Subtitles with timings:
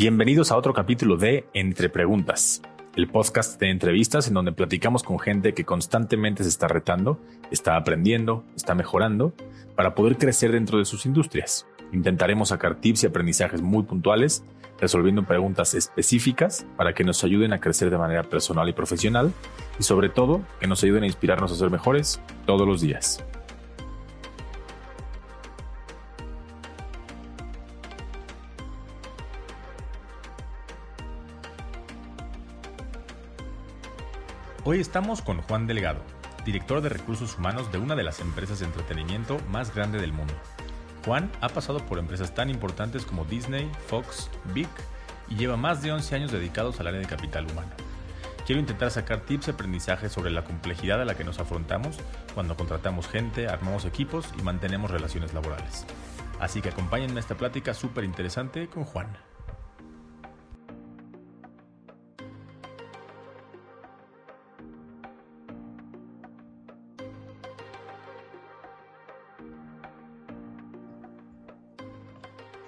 [0.00, 2.62] Bienvenidos a otro capítulo de Entre Preguntas,
[2.96, 7.76] el podcast de entrevistas en donde platicamos con gente que constantemente se está retando, está
[7.76, 9.34] aprendiendo, está mejorando
[9.76, 11.66] para poder crecer dentro de sus industrias.
[11.92, 14.42] Intentaremos sacar tips y aprendizajes muy puntuales,
[14.80, 19.34] resolviendo preguntas específicas para que nos ayuden a crecer de manera personal y profesional
[19.78, 23.22] y sobre todo que nos ayuden a inspirarnos a ser mejores todos los días.
[34.72, 35.98] Hoy estamos con Juan Delgado,
[36.44, 40.32] director de recursos humanos de una de las empresas de entretenimiento más grande del mundo.
[41.04, 44.68] Juan ha pasado por empresas tan importantes como Disney, Fox, Big
[45.28, 47.72] y lleva más de 11 años dedicados al área de capital humano.
[48.46, 51.98] Quiero intentar sacar tips y aprendizajes sobre la complejidad a la que nos afrontamos
[52.36, 55.84] cuando contratamos gente, armamos equipos y mantenemos relaciones laborales.
[56.38, 59.08] Así que acompáñenme a esta plática súper interesante con Juan.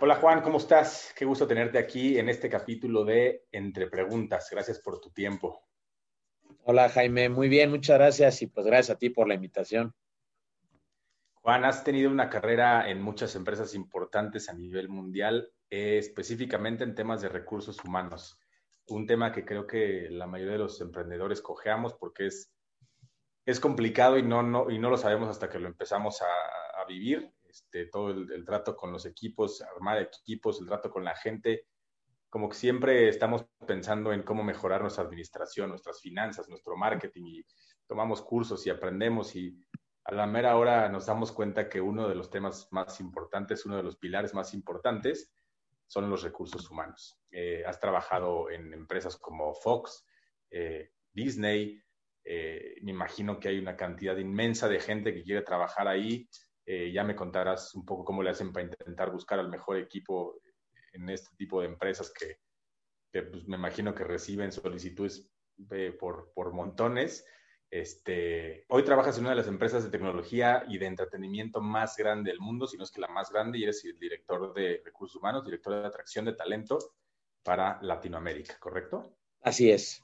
[0.04, 1.14] Hola Juan, ¿cómo estás?
[1.16, 4.48] Qué gusto tenerte aquí en este capítulo de Entre Preguntas.
[4.50, 5.64] Gracias por tu tiempo.
[6.64, 9.94] Hola Jaime, muy bien, muchas gracias y pues gracias a ti por la invitación.
[11.34, 16.96] Juan, has tenido una carrera en muchas empresas importantes a nivel mundial, eh, específicamente en
[16.96, 18.40] temas de recursos humanos.
[18.88, 22.52] Un tema que creo que la mayoría de los emprendedores cojeamos porque es,
[23.46, 26.86] es complicado y no, no, y no lo sabemos hasta que lo empezamos a, a
[26.86, 31.66] vivir este, todo el, trato con los equipos, armar equipos, el trato con la gente.
[32.30, 37.44] Como siempre estamos pensando en cómo mejorar nuestra administración, nuestras finanzas, nuestro marketing y
[37.86, 39.54] tomamos cursos y aprendemos y
[40.04, 43.76] a la mera hora nos damos cuenta que uno de los temas más importantes, uno
[43.76, 45.32] de los pilares más importantes
[45.86, 47.20] son los recursos humanos.
[47.30, 50.06] Eh, has trabajado en empresas como Fox,
[50.50, 51.82] eh, Disney,
[52.24, 56.28] eh, me imagino que hay una cantidad inmensa de gente que quiere trabajar ahí.
[56.64, 60.40] Eh, ya me contarás un poco cómo le hacen para intentar buscar al mejor equipo
[60.92, 62.38] en este tipo de empresas que,
[63.10, 65.28] pues, me imagino que reciben solicitudes
[65.70, 67.26] eh, por, por, montones.
[67.70, 72.30] Este, hoy trabajas en una de las empresas de tecnología y de entretenimiento más grande
[72.30, 75.16] del mundo, si no es que la más grande, y eres el director de recursos
[75.16, 76.78] humanos, director de atracción de talento
[77.42, 79.16] para Latinoamérica, ¿correcto?
[79.40, 80.02] Así es.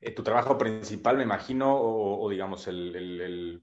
[0.00, 3.62] Eh, tu trabajo principal, me imagino, o, digamos, el, el,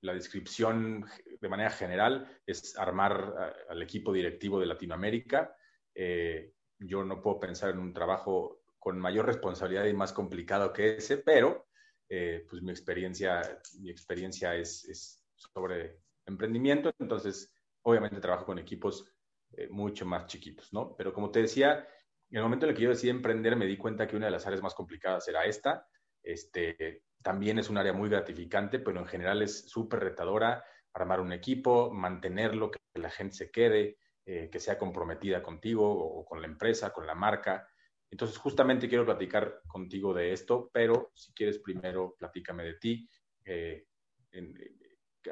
[0.00, 1.04] la descripción
[1.40, 5.54] de manera general es armar al equipo directivo de Latinoamérica.
[5.94, 10.96] Eh, yo no puedo pensar en un trabajo con mayor responsabilidad y más complicado que
[10.96, 11.68] ese, pero
[12.08, 13.42] eh, pues mi experiencia,
[13.80, 19.12] mi experiencia es, sobre emprendimiento, entonces obviamente trabajo con equipos
[19.52, 20.94] eh, mucho más chiquitos, ¿no?
[20.96, 21.86] Pero como te decía,
[22.30, 24.32] en el momento en el que yo decidí emprender me di cuenta que una de
[24.32, 25.86] las áreas más complicadas era esta.
[26.22, 31.32] Este, también es un área muy gratificante, pero en general es súper retadora armar un
[31.32, 36.46] equipo, mantenerlo, que la gente se quede, eh, que sea comprometida contigo o, con la
[36.46, 37.68] empresa, con la marca.
[38.10, 43.08] Entonces, justamente quiero platicar contigo de esto, pero si quieres primero platícame de ti,
[43.44, 43.86] eh,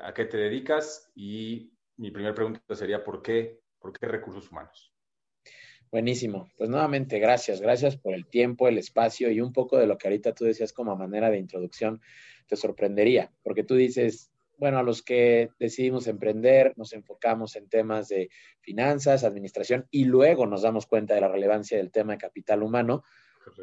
[0.03, 4.96] a qué te dedicas y mi primera pregunta sería, ¿por qué, ¿por qué recursos humanos?
[5.91, 6.49] Buenísimo.
[6.59, 7.61] Pues nuevamente, gracias.
[7.61, 10.73] Gracias por el tiempo, el espacio y un poco de lo que ahorita tú decías
[10.73, 12.01] como manera de introducción.
[12.47, 18.09] Te sorprendería, porque tú dices, bueno, a los que decidimos emprender, nos enfocamos en temas
[18.09, 18.29] de
[18.61, 23.03] finanzas, administración y luego nos damos cuenta de la relevancia del tema de capital humano.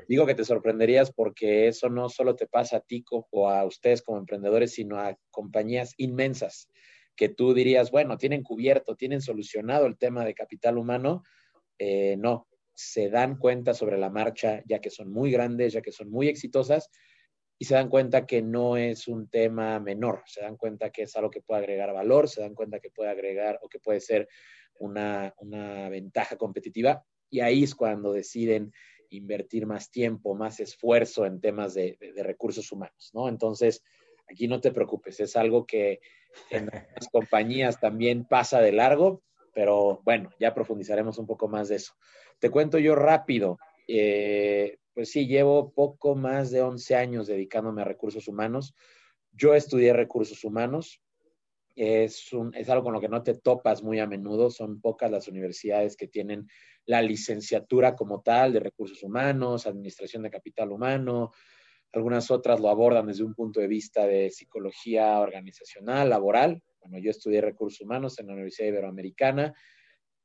[0.08, 4.02] Digo que te sorprenderías porque eso no solo te pasa a ti o a ustedes
[4.02, 6.70] como emprendedores, sino a compañías inmensas
[7.16, 11.24] que tú dirías, bueno, tienen cubierto, tienen solucionado el tema de capital humano,
[11.85, 15.91] eh, no, se dan cuenta sobre la marcha, ya que son muy grandes, ya que
[15.91, 16.89] son muy exitosas,
[17.59, 21.15] y se dan cuenta que no es un tema menor, se dan cuenta que es
[21.18, 24.30] algo que puede agregar valor, se dan cuenta que puede agregar o que puede ser
[24.80, 25.33] una,
[25.89, 28.71] ventaja competitiva, y ahí es cuando deciden
[29.09, 33.27] invertir más tiempo, más esfuerzo en temas de, recursos humanos, ¿no?
[33.27, 33.83] Entonces,
[34.31, 36.00] aquí no te preocupes, es algo que
[36.50, 39.21] en las compañías también pasa de largo,
[39.54, 41.94] pero bueno, ya profundizaremos un poco más de eso.
[42.40, 43.58] Te cuento yo rápido.
[43.88, 48.74] Eh, pues sí, llevo poco más de 11 años dedicándome a recursos humanos.
[49.32, 51.02] Yo estudié recursos humanos.
[51.76, 54.50] Es, es algo con lo que no te topas muy a menudo.
[54.50, 56.48] Son pocas las universidades que tienen
[56.86, 61.32] la licenciatura como tal de recursos humanos, administración de capital humano.
[61.94, 67.12] Algunas otras lo abordan desde un punto de vista de psicología organizacional, laboral, bueno, yo
[67.12, 69.53] estudié recursos humanos en la Universidad Iberoamericana.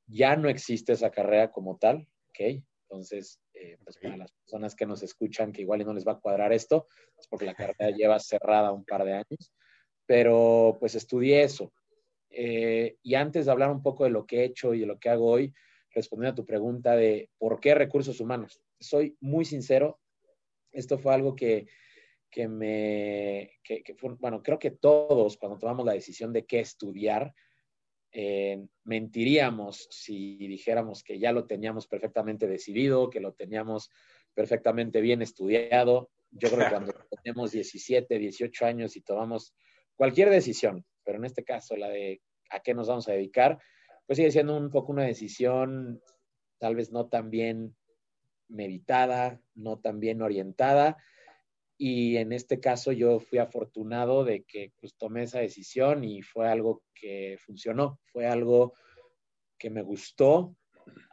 [0.06, 2.62] Ya no existe esa carrera como tal, ¿ok?
[2.82, 6.20] Entonces, eh, pues para las personas que nos escuchan, que igual no les va a
[6.20, 6.86] cuadrar esto,
[7.18, 9.52] es porque la carrera lleva cerrada un par de años,
[10.06, 11.72] pero pues estudié eso.
[12.30, 14.98] Eh, y antes de hablar un poco de lo que he hecho y de lo
[14.98, 15.52] que hago hoy,
[15.90, 20.00] respondiendo a tu pregunta de por qué recursos humanos, soy muy sincero,
[20.72, 21.66] esto fue algo que,
[22.30, 27.34] que me, que, bueno, creo que todos cuando tomamos la decisión de qué estudiar,
[28.12, 33.90] eh, mentiríamos si dijéramos que ya lo teníamos perfectamente decidido, que lo teníamos
[34.34, 36.10] perfectamente bien estudiado.
[36.30, 36.92] Yo creo que cuando
[37.22, 39.54] tenemos 17, 18 años y tomamos
[39.94, 43.58] cualquier decisión, pero en este caso la de a qué nos vamos a dedicar,
[44.06, 46.00] pues sigue siendo un poco una decisión
[46.58, 47.76] tal vez no tan bien
[48.48, 50.96] meditada, no tan bien orientada.
[51.80, 56.48] Y en este caso yo fui afortunado de que pues, tomé esa decisión y fue
[56.48, 58.74] algo que funcionó, fue algo
[59.56, 60.56] que me gustó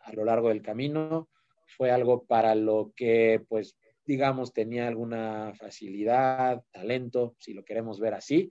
[0.04, 1.30] a lo largo del camino,
[1.78, 8.14] fue algo para lo que pues digamos tenía alguna facilidad, talento, si lo queremos ver
[8.14, 8.50] así,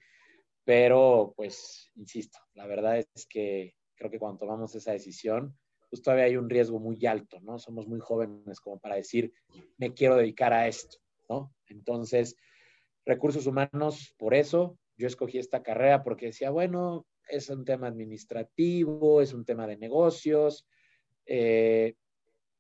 [0.65, 5.57] pero pues insisto, la verdad es que creo que cuando tomamos esa decisión,
[5.91, 7.59] pues todavía hay un riesgo muy alto, ¿no?
[7.59, 9.33] Somos muy jóvenes como para decir,
[9.79, 11.55] me quiero dedicar a esto, ¿no?
[11.69, 12.37] Entonces,
[13.05, 19.23] recursos humanos, por eso yo escogí esta carrera porque decía, bueno, es un tema administrativo,
[19.23, 20.67] es un tema de negocios,
[21.27, 21.95] eh,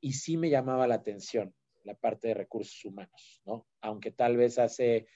[0.00, 3.66] y sí me llamaba la atención la parte de recursos humanos, ¿no?
[3.82, 5.06] Aunque tal vez hace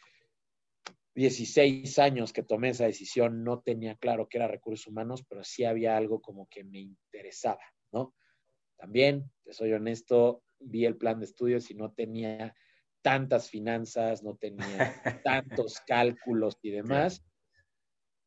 [1.14, 5.64] 16 años que tomé esa decisión no tenía claro qué era recursos humanos, pero sí
[5.64, 8.14] había algo como que me interesaba, ¿no?
[8.76, 12.54] También, te soy honesto, vi el plan de estudios y no tenía
[13.02, 14.58] tantas finanzas, no tenía
[15.24, 17.24] tantos cálculos y demás,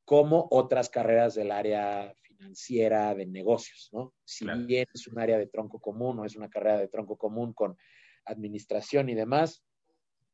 [0.05, 4.13] como otras carreras del área financiera de negocios, ¿no?
[4.25, 7.53] Si bien es un área de tronco común o es una carrera de tronco común
[7.53, 7.77] con
[8.25, 9.63] administración y demás,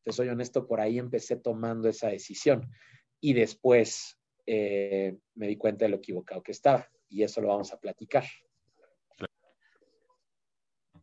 [0.04, 2.72] te soy honesto, por ahí empecé tomando esa decisión
[3.20, 7.74] y después eh, me di cuenta de lo equivocado que estaba y eso lo vamos
[7.74, 8.24] a platicar.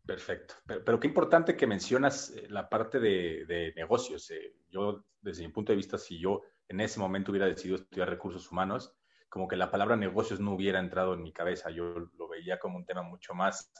[0.07, 0.55] Perfecto.
[0.67, 4.31] Pero, qué importante que mencionas eh, la parte de, negocios.
[4.31, 4.55] Eh.
[4.69, 8.51] Yo, desde mi punto de vista, si yo en ese momento hubiera decidido estudiar recursos
[8.53, 8.95] humanos,
[9.31, 11.71] como que la palabra negocios no hubiera entrado en mi cabeza.
[11.71, 13.73] Yo lo veía como un tema mucho más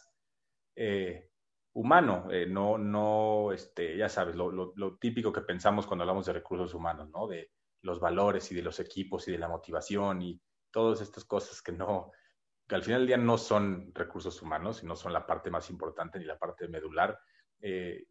[0.77, 1.31] eh,
[1.75, 6.73] humano, no, no, este, ya sabes, lo, lo, típico que pensamos cuando hablamos de recursos
[6.75, 7.27] humanos, ¿no?
[7.27, 7.51] De
[7.83, 10.41] los valores y de los equipos y de la motivación y
[10.71, 12.11] todas estas cosas que no,
[12.67, 15.69] que al final del día no son recursos humanos y no son la parte más
[15.71, 17.19] importante ni la parte medular.
[17.61, 18.07] Eh,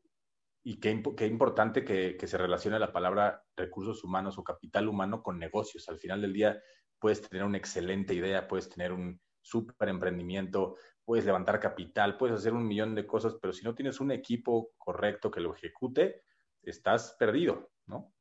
[0.63, 5.21] y qué, qué importante que, que, se relacione la palabra recursos humanos o capital humano
[5.21, 5.89] con negocios.
[5.89, 6.61] Al final del día
[6.99, 12.53] puedes tener una excelente idea, puedes tener un súper emprendimiento, puedes levantar capital, puedes hacer
[12.53, 16.23] un millón de cosas, pero si no tienes un equipo correcto que lo ejecute,
[16.61, 18.13] estás perdido, ¿no?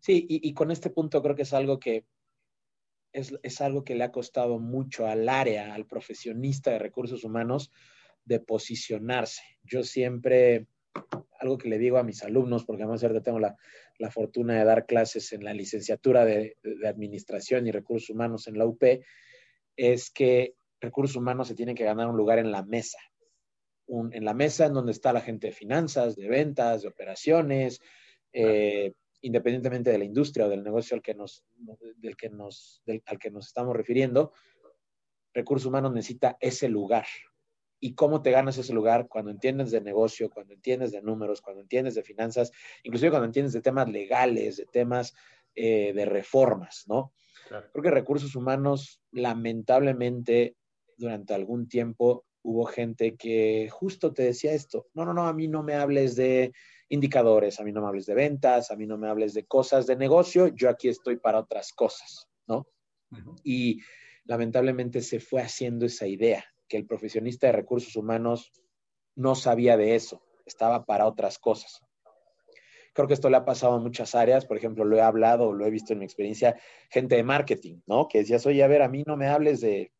[0.00, 2.06] Sí, y, y con este punto creo que es algo que
[3.16, 7.72] es, algo que le ha costado mucho al área, al profesionista de recursos humanos,
[8.24, 9.42] de posicionarse.
[9.62, 10.66] Yo siempre,
[11.40, 13.56] algo que le digo a mis alumnos, porque además ahorita tengo la,
[14.10, 18.82] fortuna de dar clases en la licenciatura de, Administración y Recursos Humanos en la UP,
[19.76, 22.98] es que recursos humanos se tienen que ganar un lugar en la mesa.
[23.88, 27.80] en la mesa en donde está la gente de finanzas, de ventas, de operaciones,
[28.32, 28.92] eh,
[29.26, 31.44] independientemente de la industria o del negocio al que nos,
[31.96, 34.32] del que nos, al que nos estamos refiriendo,
[35.34, 37.06] recursos humanos necesita ese lugar.
[37.80, 39.08] ¿Y cómo te ganas ese lugar?
[39.08, 42.52] Cuando entiendes de negocio, cuando entiendes de números, cuando entiendes de finanzas,
[42.84, 45.12] inclusive cuando entiendes de temas legales, de temas
[45.56, 47.12] eh, de reformas, ¿no?
[47.48, 50.56] Creo que recursos humanos, lamentablemente,
[50.96, 55.48] durante algún tiempo hubo gente que justo te decía esto, no, no, no, a mí
[55.48, 56.52] no me hables de
[56.88, 59.86] indicadores, a mí no me hables de ventas, a mí no me hables de cosas
[59.86, 62.66] de negocio, yo aquí estoy para otras cosas, ¿no?
[63.42, 63.80] Y
[64.24, 68.52] lamentablemente se fue haciendo esa idea, que el profesionista de recursos humanos
[69.14, 71.80] no sabía de eso, estaba para otras cosas.
[72.92, 75.66] Creo que esto le ha pasado en muchas áreas, por ejemplo, lo he hablado, lo
[75.66, 76.58] he visto en mi experiencia,
[76.90, 78.08] gente de marketing, ¿no?
[78.08, 79.92] Que decías, oye, a ver, a mí no me hables de,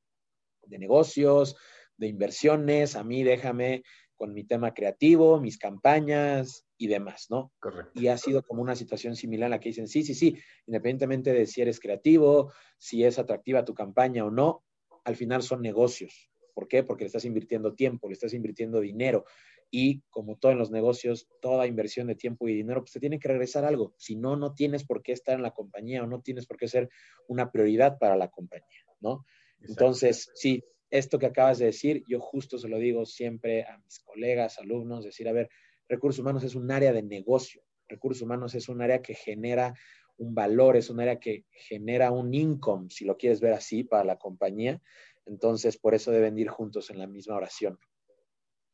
[0.62, 1.56] de negocios,
[1.96, 3.82] de inversiones, a mí déjame
[4.16, 7.52] con mi tema creativo, mis campañas y demás, ¿no?
[7.58, 7.92] Correcto.
[8.00, 11.32] Y ha sido como una situación similar en la que dicen, sí, sí, sí, independientemente
[11.32, 14.64] de si eres creativo, si es atractiva tu campaña o no,
[15.04, 16.30] al final son negocios.
[16.54, 16.82] ¿Por qué?
[16.82, 19.24] Porque le estás invirtiendo tiempo, le estás invirtiendo dinero.
[19.70, 23.18] Y como todo en los negocios, toda inversión de tiempo y dinero, pues te tiene
[23.18, 23.94] que regresar algo.
[23.98, 26.68] Si no, no tienes por qué estar en la compañía o no tienes por qué
[26.68, 26.88] ser
[27.28, 29.24] una prioridad para la compañía, ¿no?
[29.60, 34.00] Entonces, sí, esto que acabas de decir, yo justo se lo digo siempre a mis
[34.00, 35.50] colegas, alumnos, decir, a ver,
[35.88, 39.74] recursos humanos es un área de negocio, recursos humanos es un área que genera
[40.18, 44.04] un valor, es un área que genera un income, si lo quieres ver así, para
[44.04, 44.80] la compañía.
[45.26, 47.78] Entonces, por eso deben ir juntos en la misma oración.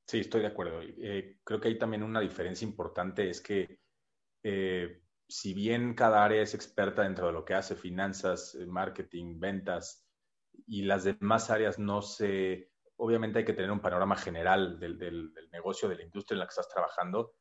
[0.07, 0.81] Sí, estoy de acuerdo.
[0.83, 3.79] Eh, creo que hay también una diferencia importante, es que
[4.43, 9.39] eh, si bien cada área es experta dentro de lo que hace, finanzas, eh, marketing,
[9.39, 10.07] ventas,
[10.67, 12.72] y las demás áreas no se...
[13.05, 16.47] Obviamente hay que tener un panorama general del, del, negocio, de la industria en la
[16.47, 17.35] que estás trabajando,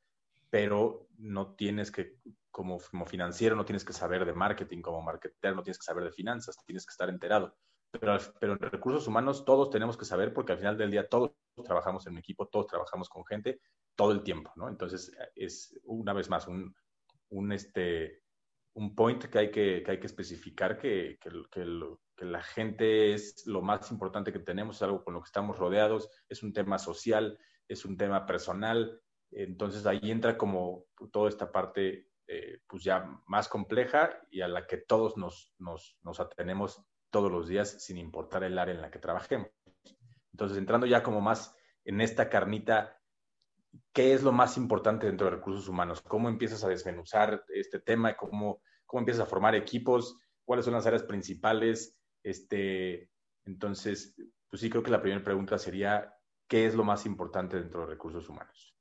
[0.50, 2.18] pero no tienes que,
[2.50, 6.04] como, como financiero, no tienes que saber de marketing, como marketer, no tienes que saber
[6.04, 7.56] de finanzas, tienes que estar enterado.
[7.92, 11.34] Pero, pero en recursos humanos todos tenemos que saber porque al final del día todos
[11.64, 13.62] trabajamos en un equipo, todos trabajamos con gente
[13.96, 14.68] todo el tiempo, ¿no?
[14.68, 16.76] Entonces es una vez más un,
[17.30, 18.24] un, este,
[18.74, 21.66] un point que hay que, que hay que especificar que, que, que,
[22.22, 25.58] que, la gente es lo más importante que tenemos, es algo con lo que estamos
[25.58, 27.38] rodeados, es un tema social,
[27.68, 29.02] es un tema personal.
[29.32, 34.68] Entonces ahí entra como toda esta parte eh, pues ya más compleja y a la
[34.68, 38.92] que todos nos, nos, nos atenemos todos los días sin importar el área en la
[38.92, 39.50] que trabajemos.
[40.32, 43.02] Entonces entrando ya como más en esta carnita
[43.94, 46.02] ¿qué es lo más importante dentro de recursos humanos?
[46.02, 48.16] ¿Cómo empiezas a desmenuzar este tema?
[48.16, 50.18] ¿Cómo, cómo empiezas a formar equipos?
[50.46, 51.98] ¿Cuáles son las áreas principales?
[52.24, 53.10] Este,
[53.46, 54.16] entonces,
[54.50, 56.14] pues sí, creo que la primera pregunta sería,
[56.48, 58.76] ¿qué es lo más importante dentro de recursos humanos?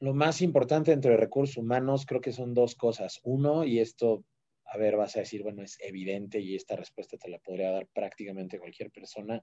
[0.00, 3.20] Lo más importante dentro de recursos humanos creo que son dos cosas.
[3.24, 4.24] Uno, y esto,
[4.66, 7.86] a ver, vas a decir, bueno, es evidente y esta respuesta te la podría dar
[7.86, 9.42] prácticamente cualquier persona.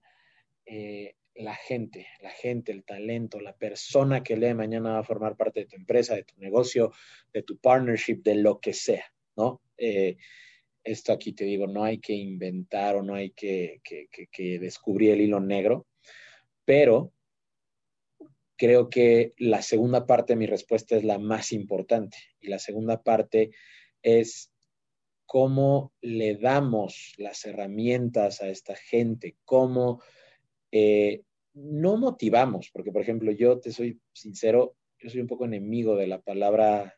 [0.65, 5.35] Eh, la gente, la gente, el talento, la persona que lee mañana va a formar
[5.35, 6.91] parte de tu empresa, de tu negocio,
[7.33, 9.61] de tu partnership, de lo que sea, ¿no?
[9.77, 10.17] Eh,
[10.83, 15.21] esto aquí te digo, no hay que inventar o no hay que, que, descubrir el
[15.21, 15.87] hilo negro,
[16.65, 17.13] pero
[18.57, 23.01] creo que la segunda parte de mi respuesta es la más importante y la segunda
[23.01, 23.51] parte
[24.01, 24.51] es
[25.25, 30.01] cómo le damos las herramientas a esta gente, cómo
[30.71, 31.21] eh,
[31.53, 36.07] no motivamos, porque por ejemplo, yo te soy sincero, yo soy un poco enemigo de
[36.07, 36.97] la palabra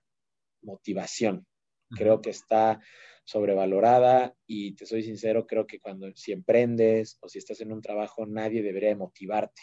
[0.62, 1.46] motivación.
[1.90, 2.82] Creo que está
[3.24, 7.82] sobrevalorada y te soy sincero, creo que cuando si emprendes o si estás en un
[7.82, 9.62] trabajo, nadie debería motivarte.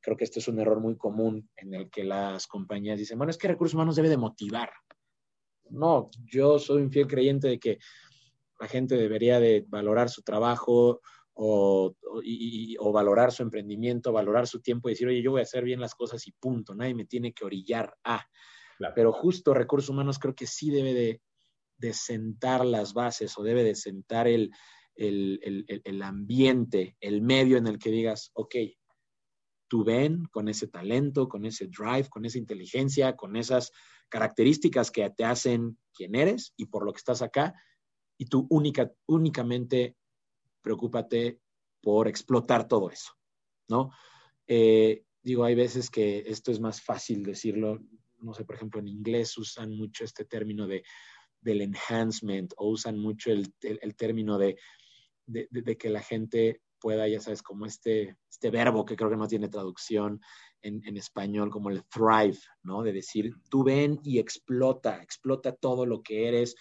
[0.00, 3.30] Creo que esto es un error muy común en el que las compañías dicen, bueno,
[3.30, 4.70] es que recursos humanos debe de motivar.
[5.70, 7.78] No, yo soy un fiel creyente de que
[8.60, 11.00] la gente debería de valorar su trabajo,
[11.40, 11.94] o,
[12.80, 15.80] o, valorar su emprendimiento, valorar su tiempo y decir, oye, yo voy a hacer bien
[15.80, 18.26] las cosas y punto, nadie me tiene que orillar a.
[18.94, 21.20] Pero justo recursos humanos creo que sí debe de,
[21.78, 24.50] de sentar las bases o debe de sentar el,
[24.94, 28.54] el, el, el, ambiente, el medio en el que digas, ok,
[29.68, 33.70] tú ven con ese talento, con ese drive, con esa inteligencia, con esas
[34.08, 37.54] características que te hacen quien eres y por lo que estás acá,
[38.16, 39.96] y tú única, únicamente
[40.62, 41.40] preocúpate
[41.80, 43.12] por explotar todo eso,
[43.68, 43.90] ¿no?
[44.46, 47.78] Eh, digo, hay veces que esto es más fácil decirlo,
[48.18, 50.82] no sé, por ejemplo, en inglés usan mucho este término de,
[51.40, 54.56] del enhancement o usan mucho el, término de,
[55.26, 59.28] de, que la gente pueda, ya sabes, como este, este verbo que creo que no
[59.28, 60.20] tiene traducción
[60.62, 62.82] en, en, español, como el thrive, ¿no?
[62.82, 66.54] De decir, tú ven y explota, explota todo lo que eres,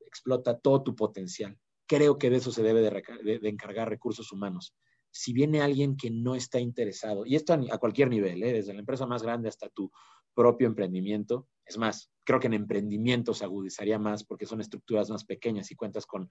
[0.00, 4.74] explota todo tu potencial creo que de eso se debe de, encargar recursos humanos.
[5.10, 8.52] Si viene alguien que no está interesado, y esto a, cualquier nivel, ¿eh?
[8.52, 9.90] desde la empresa más grande hasta tu
[10.34, 15.24] propio emprendimiento, es más, creo que en emprendimiento se agudizaría más porque son estructuras más
[15.24, 16.28] pequeñas y cuentas con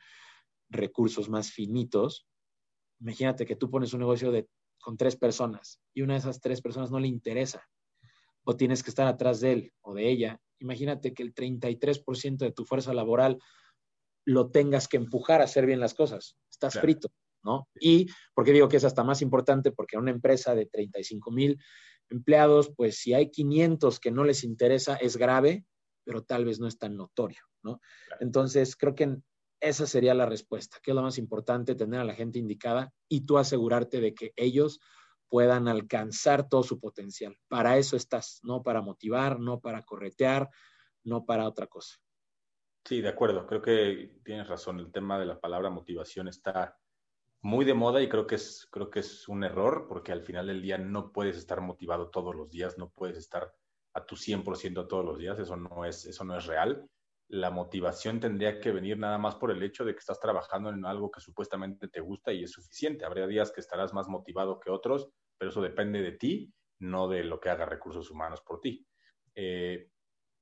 [0.70, 2.26] recursos más finitos.
[3.00, 4.48] Imagínate que tú pones un negocio de,
[4.80, 7.68] con tres personas y una de esas tres personas no le interesa
[8.46, 10.40] o tienes que estar atrás de él o de ella.
[10.60, 13.40] Imagínate que el 33% de tu fuerza laboral
[14.26, 16.38] lo tengas que empujar a hacer bien las cosas.
[16.50, 17.10] Estás frito,
[17.44, 17.68] ¿no?
[17.80, 21.60] Y porque digo que es hasta más importante, porque una empresa de 35 mil
[22.10, 25.66] empleados, pues si hay 500 que no les interesa, es grave,
[26.04, 27.82] pero tal vez no es tan notorio, ¿no?
[28.20, 29.18] Entonces, creo que
[29.60, 33.26] esa sería la respuesta, que es lo más importante, tener a la gente indicada y
[33.26, 34.80] tú asegurarte de que ellos
[35.30, 37.36] puedan alcanzar todo su potencial.
[37.48, 40.50] Para eso estás, no para motivar, no para corretear,
[41.04, 41.96] no para otra cosa.
[42.86, 43.48] Sí, de acuerdo.
[43.48, 44.80] Creo que tienes razón.
[44.80, 46.78] El tema de la palabra motivación está
[47.46, 50.48] muy de moda y creo que es, creo que es un error porque al final
[50.48, 53.54] del día no puedes estar motivado todos los días, no puedes estar
[53.94, 55.38] a tu 100% todos los días.
[55.38, 56.90] Eso no es, eso no es real.
[57.28, 60.86] la motivación tendría que venir nada más por el hecho de que estás trabajando en
[60.86, 63.06] algo que supuestamente te gusta y es suficiente.
[63.06, 67.24] Habría días que estarás más motivado que otros, pero eso depende de ti, no de
[67.24, 68.88] lo que haga recursos humanos por ti.
[69.36, 69.88] Eh,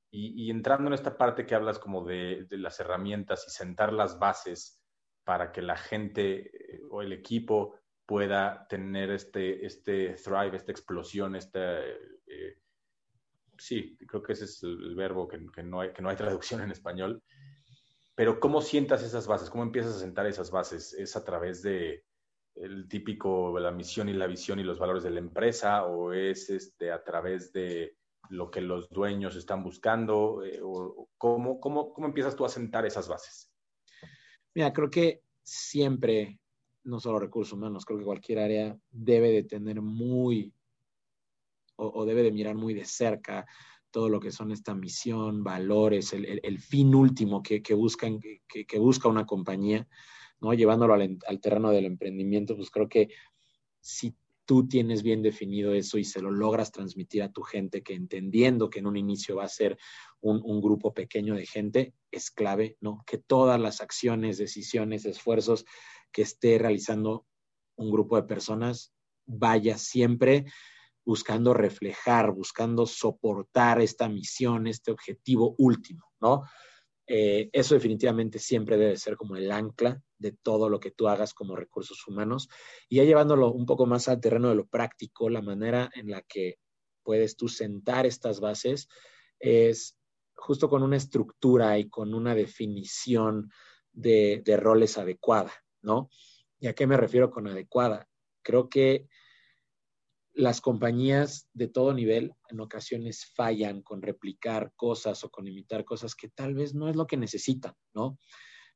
[0.10, 4.83] y, entrando en esta parte que hablas como de, las herramientas y sentar las bases
[5.24, 7.76] para que la gente eh, o el equipo
[8.06, 11.80] pueda tener este, este thrive, esta explosión, esta...
[11.80, 12.58] Eh,
[13.58, 16.72] sí, creo que ese es el, verbo que, no hay, que no hay traducción en
[16.72, 17.24] español.
[18.16, 19.50] Pero ¿cómo sientas esas bases?
[19.50, 20.94] ¿Cómo empiezas a sentar esas bases?
[20.94, 22.06] ¿Es a través de
[22.56, 26.50] el típico, la misión y la visión y los valores de la empresa o es
[26.50, 27.98] este, a través de
[28.30, 30.44] lo que los dueños están buscando?
[30.44, 33.53] Eh, o, ¿cómo, cómo, cómo empiezas tú a sentar esas bases?
[34.56, 36.40] Mira, creo que siempre,
[36.84, 40.54] no solo recursos humanos, creo que cualquier área debe de tener muy
[41.76, 43.46] o, debe de mirar muy de cerca
[43.90, 49.08] todo lo que son esta misión, valores, el, fin último que, que buscan, que, busca
[49.08, 49.88] una compañía,
[50.42, 50.54] ¿no?
[50.54, 53.10] Llevándolo al, terreno del emprendimiento, pues creo que
[53.80, 57.94] si tú tienes bien definido eso y se lo logras transmitir a tu gente, que
[57.94, 59.78] entendiendo que en un inicio va a ser
[60.22, 63.04] un, grupo pequeño de gente, es clave, ¿no?
[63.06, 65.66] Que todas las acciones, decisiones, esfuerzos
[66.12, 67.26] que esté realizando
[67.76, 68.94] un grupo de personas
[69.26, 70.46] vaya siempre
[71.06, 76.44] buscando reflejar, buscando soportar esta misión, este objetivo último, ¿no?
[77.06, 81.36] Eh, eso definitivamente siempre debe ser como el ancla de todo lo que tú hagas
[81.36, 82.50] como recursos humanos.
[82.90, 86.24] Y ya llevándolo un poco más al terreno de lo práctico, la manera en la
[86.24, 86.58] que
[87.04, 88.88] puedes tú sentar estas bases
[89.40, 90.00] es
[90.36, 93.52] justo con una estructura y con una definición
[93.92, 95.52] de, roles adecuada,
[95.82, 96.10] ¿no?
[96.60, 98.08] ¿Y a qué me refiero con adecuada?
[98.42, 99.08] Creo que
[100.34, 106.16] las compañías de todo nivel en ocasiones fallan con replicar cosas o con imitar cosas
[106.16, 108.18] que tal vez no es lo que necesitan, ¿no?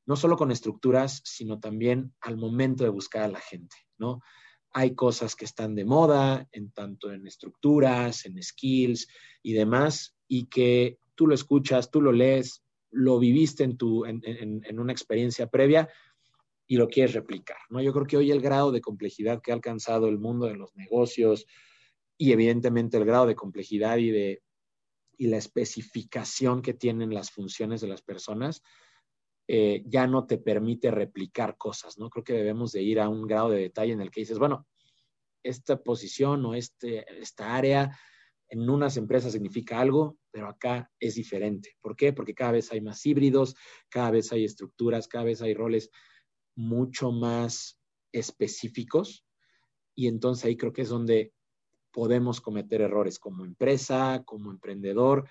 [0.08, 4.22] No solo con estructuras, sino también al momento de buscar a la gente, ¿no?
[4.72, 9.06] Hay cosas que están de moda, en tanto en estructuras, en skills
[9.42, 14.80] y demás, y que tú lo escuchas, tú lo lees, lo viviste en, tu, en,
[14.80, 15.90] una experiencia previa,
[16.66, 17.82] y lo quieres replicar, ¿no?
[17.82, 20.74] Yo creo que hoy el grado de complejidad que ha alcanzado el mundo de los
[20.74, 21.44] negocios
[22.16, 24.42] y evidentemente el grado de complejidad y de
[25.18, 28.62] y la especificación que tienen las funciones de las personas
[29.50, 32.10] eh, ya no te permite replicar cosas, ¿no?
[32.10, 34.66] Creo que debemos de ir a un grado de detalle en el que dices, bueno,
[35.42, 37.98] esta posición o este, esta área
[38.50, 41.76] en unas empresas significa algo, pero acá es diferente.
[41.80, 42.12] ¿Por qué?
[42.12, 43.56] Porque cada vez hay más híbridos,
[43.88, 45.90] cada vez hay estructuras, cada vez hay roles
[46.54, 47.80] mucho más
[48.12, 49.24] específicos
[49.94, 51.32] y entonces ahí creo que es donde
[51.90, 55.26] podemos cometer errores como empresa, como emprendedor,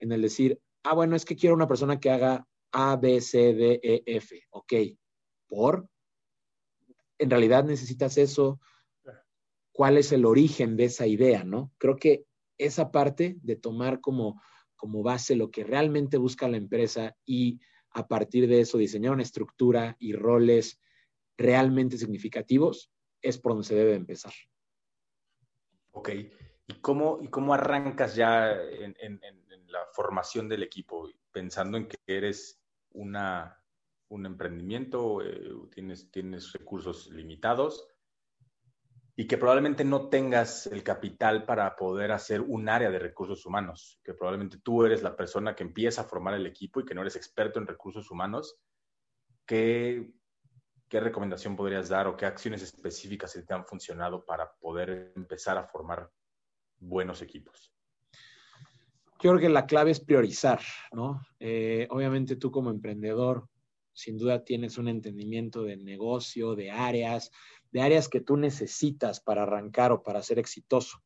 [0.00, 3.54] en el decir, ah, bueno, es que quiero una persona que haga A, B, C,
[3.54, 4.42] D, E, F.
[4.50, 4.72] Ok,
[5.46, 5.88] ¿por?
[7.18, 8.60] En realidad necesitas eso.
[9.72, 11.72] ¿Cuál es el origen de esa idea, no?
[11.78, 12.24] Creo que
[12.58, 14.42] esa parte de tomar como,
[14.76, 17.60] como base lo que realmente busca la empresa y
[17.92, 20.80] a partir de eso diseñar una estructura y roles
[21.36, 24.32] realmente significativos, es por donde se debe empezar.
[25.92, 26.10] Ok,
[26.66, 29.20] ¿y cómo, y cómo arrancas ya en,
[29.66, 31.08] la formación del equipo?
[31.32, 32.59] Pensando en que eres
[32.92, 37.86] un emprendimiento, eh, tienes, tienes recursos limitados,
[39.20, 44.00] y que probablemente no tengas el capital para poder hacer un área de recursos humanos,
[44.02, 47.02] que probablemente tú eres la persona que empieza a formar el equipo y que no
[47.02, 48.58] eres experto en recursos humanos,
[49.44, 50.10] ¿qué,
[50.88, 55.64] qué recomendación podrías dar o qué acciones específicas te han funcionado para poder empezar a
[55.64, 56.10] formar
[56.78, 57.74] buenos equipos?
[59.20, 60.60] Creo que la clave es priorizar,
[60.92, 61.20] ¿no?
[61.38, 63.48] Eh, obviamente tú como emprendedor,
[63.92, 67.30] sin duda tienes un entendimiento de negocio, de áreas,
[67.70, 71.02] de áreas que tú necesitas para arrancar o para ser exitoso.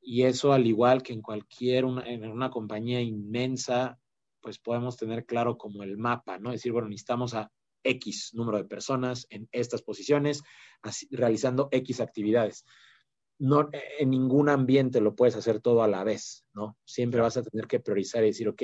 [0.00, 3.98] Y eso, al igual que en cualquier, una, en una compañía inmensa,
[4.40, 6.50] pues podemos tener claro como el mapa, ¿no?
[6.50, 7.52] Decir, bueno, necesitamos a
[7.84, 10.42] X número de personas en estas posiciones,
[11.10, 12.64] realizando X actividades.
[13.38, 13.68] No,
[13.98, 16.78] en ningún ambiente lo puedes hacer todo a la vez, ¿no?
[16.84, 18.62] Siempre vas a tener que priorizar y decir, ok,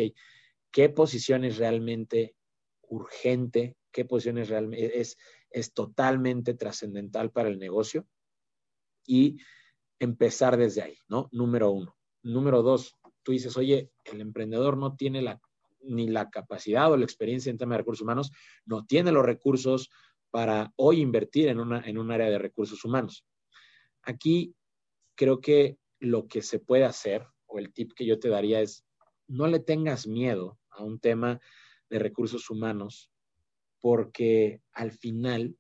[0.70, 2.37] ¿qué posición es realmente
[2.88, 3.76] urgente?
[3.90, 5.18] ¿Qué posición es realmente es,
[5.50, 8.06] es totalmente trascendental para el negocio
[9.06, 9.37] y
[9.98, 11.28] empezar desde ahí, ¿no?
[11.32, 11.96] Número uno.
[12.22, 15.40] Número dos, tú dices, oye, el emprendedor no tiene la,
[15.82, 18.32] ni la capacidad o la experiencia en tema de recursos humanos,
[18.64, 19.90] no tiene los recursos
[20.30, 23.24] para hoy invertir en, una, en un área de recursos humanos.
[24.02, 24.54] Aquí
[25.14, 28.85] creo que lo que se puede hacer, o el tip que yo te daría es,
[29.29, 31.40] no le tengas miedo a un tema
[31.90, 33.11] de recursos humanos
[33.81, 35.57] porque al final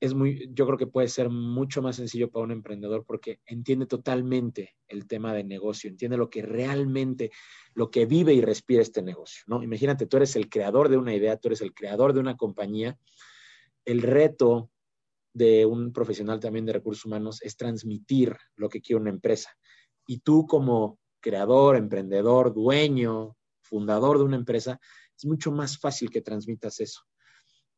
[0.00, 3.86] es muy, yo creo que puede ser mucho más sencillo para un emprendedor porque entiende
[3.86, 7.30] totalmente el tema de negocio, entiende lo que realmente,
[7.74, 9.62] lo que vive y respira este negocio, ¿no?
[9.62, 12.96] Imagínate, tú eres el creador de una idea, tú eres el creador de una compañía.
[13.84, 14.70] El reto
[15.38, 19.50] de un profesional también de recursos humanos es transmitir lo que quiere una empresa.
[20.06, 24.80] Y tú como creador, emprendedor, dueño, fundador de una empresa,
[25.16, 27.02] es mucho más fácil que transmitas eso.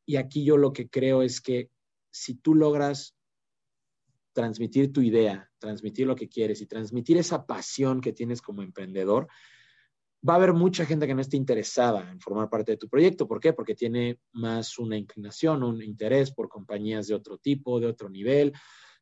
[0.06, 1.70] Y aquí yo lo que creo es que
[2.10, 3.14] si tú logras
[4.32, 9.28] transmitir tu idea, transmitir lo que quieres y transmitir esa pasión que tienes como emprendedor,
[10.28, 13.26] va a haber mucha gente que no esté interesada en formar parte de tu proyecto.
[13.26, 13.52] ¿Por qué?
[13.52, 18.52] Porque tiene más una inclinación, un interés por compañías de otro tipo, de otro nivel,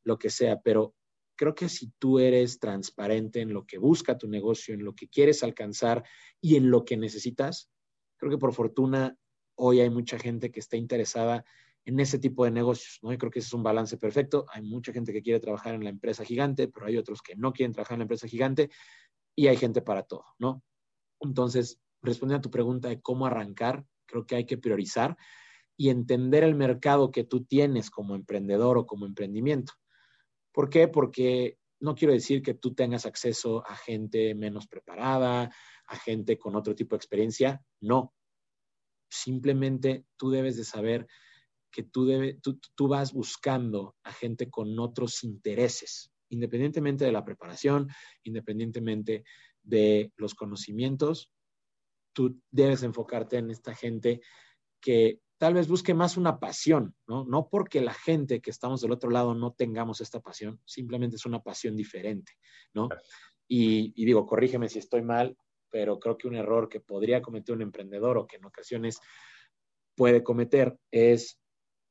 [0.04, 0.60] lo que sea.
[0.60, 0.94] Pero
[1.36, 5.08] creo que si tú eres transparente en lo que busca tu negocio, en lo que
[5.08, 6.04] quieres alcanzar
[6.40, 7.70] y en lo que necesitas,
[8.16, 9.16] creo que por fortuna
[9.56, 11.44] hoy hay mucha gente que está interesada
[11.84, 13.12] en ese tipo de negocios, ¿no?
[13.12, 14.44] Y creo que ese es un balance perfecto.
[14.52, 17.52] Hay mucha gente que quiere trabajar en la empresa gigante, pero hay otros que no
[17.52, 18.68] quieren trabajar en la empresa gigante
[19.34, 20.62] y hay gente para todo, ¿no?
[21.20, 25.16] Entonces, respondiendo a tu pregunta de cómo arrancar, creo que hay que priorizar
[25.76, 29.74] y entender el mercado que tú tienes como emprendedor o como emprendimiento.
[30.52, 30.88] ¿Por qué?
[30.88, 35.54] Porque no quiero decir que tú tengas acceso a gente menos preparada,
[35.86, 37.62] a gente con otro tipo de experiencia.
[37.80, 38.12] No.
[39.08, 41.06] Simplemente tú debes de saber
[41.70, 42.08] que tú,
[42.74, 47.88] tú, vas buscando a gente con otros intereses, independientemente de la preparación,
[48.24, 49.24] independientemente
[49.68, 51.30] de los conocimientos,
[52.12, 54.20] tú debes enfocarte en esta gente
[54.80, 57.24] que tal vez busque más una pasión, ¿no?
[57.24, 61.26] No porque la gente que estamos del otro lado no tengamos esta pasión, simplemente es
[61.26, 62.32] una pasión diferente,
[62.74, 62.88] ¿no?
[63.46, 65.36] Y, y, digo, corrígeme si estoy mal,
[65.70, 69.00] pero creo que un error que podría cometer un emprendedor o que en ocasiones
[69.94, 71.38] puede cometer es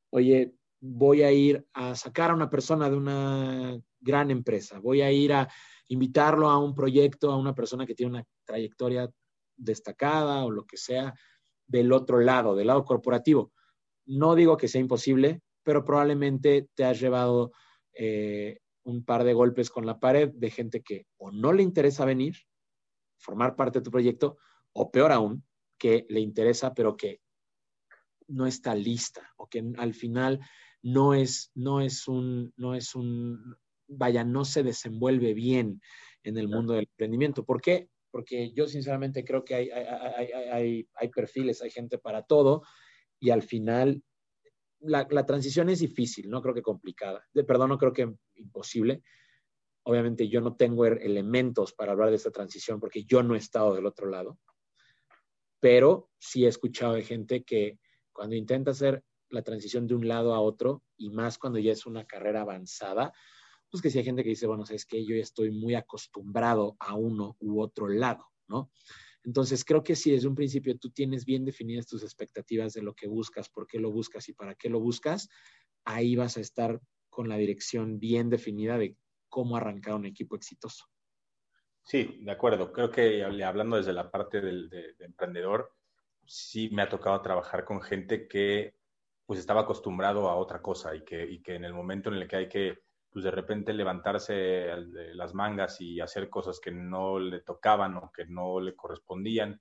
[0.10, 5.12] oye, voy a ir a sacar a una persona de una gran empresa, voy a
[5.12, 5.50] ir a
[5.89, 9.10] invitarlo a un proyecto, a una persona que tiene una trayectoria
[9.56, 11.13] destacada o lo que sea
[11.65, 13.52] del otro lado, del lado corporativo.
[14.06, 17.52] No digo que sea imposible, pero probablemente te has llevado
[17.93, 22.06] eh, un par de golpes con la pared de gente que o no le interesa
[22.06, 22.36] venir,
[23.17, 24.38] formar parte de tu proyecto,
[24.71, 25.43] o peor aún,
[25.78, 27.21] que le interesa, pero que
[28.28, 30.39] no está lista o que al final
[30.82, 35.82] no es, no es un, no es un, vaya, no se desenvuelve bien
[36.23, 37.45] en el mundo del emprendimiento.
[37.45, 37.89] ¿Por qué?
[38.12, 42.63] Porque yo sinceramente creo que hay, hay, hay, perfiles, hay gente para todo
[43.19, 44.04] y al final
[44.80, 47.26] la, la, transición es difícil, no creo que complicada.
[47.34, 49.04] De, perdón, no creo que imposible.
[49.84, 53.39] Obviamente yo no tengo er, elementos para hablar de esta transición porque yo no he
[53.39, 54.38] estado del otro lado,
[55.60, 57.80] pero sí he escuchado de gente que
[58.12, 61.86] cuando intenta hacer la transición de un lado a otro, y más cuando ya es
[61.86, 63.13] una carrera avanzada,
[63.69, 66.75] pues que si hay gente que dice, bueno, es que yo ya estoy muy acostumbrado
[66.80, 68.71] a uno u otro lado, ¿no?
[69.23, 72.93] Entonces, creo que si desde un principio tú tienes bien definidas tus expectativas de lo
[72.93, 75.27] que buscas, por qué lo buscas y para qué lo buscas,
[75.84, 78.95] ahí vas a estar con la dirección bien definida de
[79.27, 80.86] cómo arrancar un equipo exitoso.
[81.84, 82.71] Sí, de acuerdo.
[82.71, 85.73] Creo que hablando desde la parte del emprendedor,
[86.25, 88.75] sí me ha tocado trabajar con gente que
[89.25, 92.27] pues estaba acostumbrado a otra cosa y que, y que en el momento en el
[92.27, 92.80] que hay que
[93.17, 94.67] pues de repente levantarse
[95.15, 99.60] las mangas y hacer cosas que no le tocaban o que no le correspondían,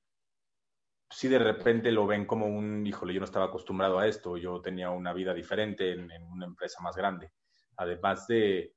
[1.08, 4.60] sí de repente lo ven como un, híjole, yo no estaba acostumbrado a esto, yo
[4.60, 7.32] tenía una vida diferente en, una empresa más grande,
[7.78, 8.74] además de,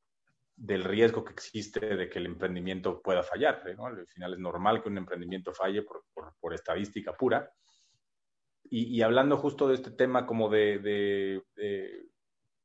[0.56, 3.62] del riesgo que existe de que el emprendimiento pueda fallar.
[3.76, 3.88] ¿no?
[3.88, 6.06] Al final es normal que un emprendimiento falle por,
[6.40, 7.52] por estadística pura,
[8.72, 11.44] y, hablando justo de este tema como de,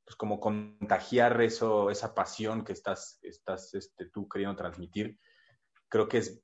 [0.04, 5.18] pues como contagiar eso, esa pasión que estás, estás este, tú queriendo transmitir,
[5.88, 6.42] creo que es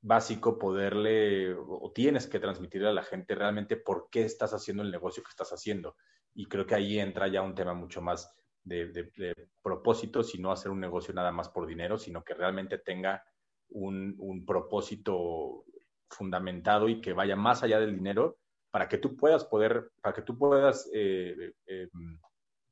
[0.00, 4.90] básico poderle, o tienes que transmitirle a la gente realmente por qué estás haciendo el
[4.90, 5.96] negocio que estás haciendo.
[6.34, 10.52] Y creo que ahí entra ya un tema mucho más de, de, propósito, y no
[10.52, 13.24] hacer un negocio nada más por dinero, sino que realmente tenga
[13.70, 15.64] un, un propósito
[16.10, 18.38] fundamentado y que vaya más allá del dinero
[18.70, 21.88] para que tú puedas poder, para que tú puedas eh, eh,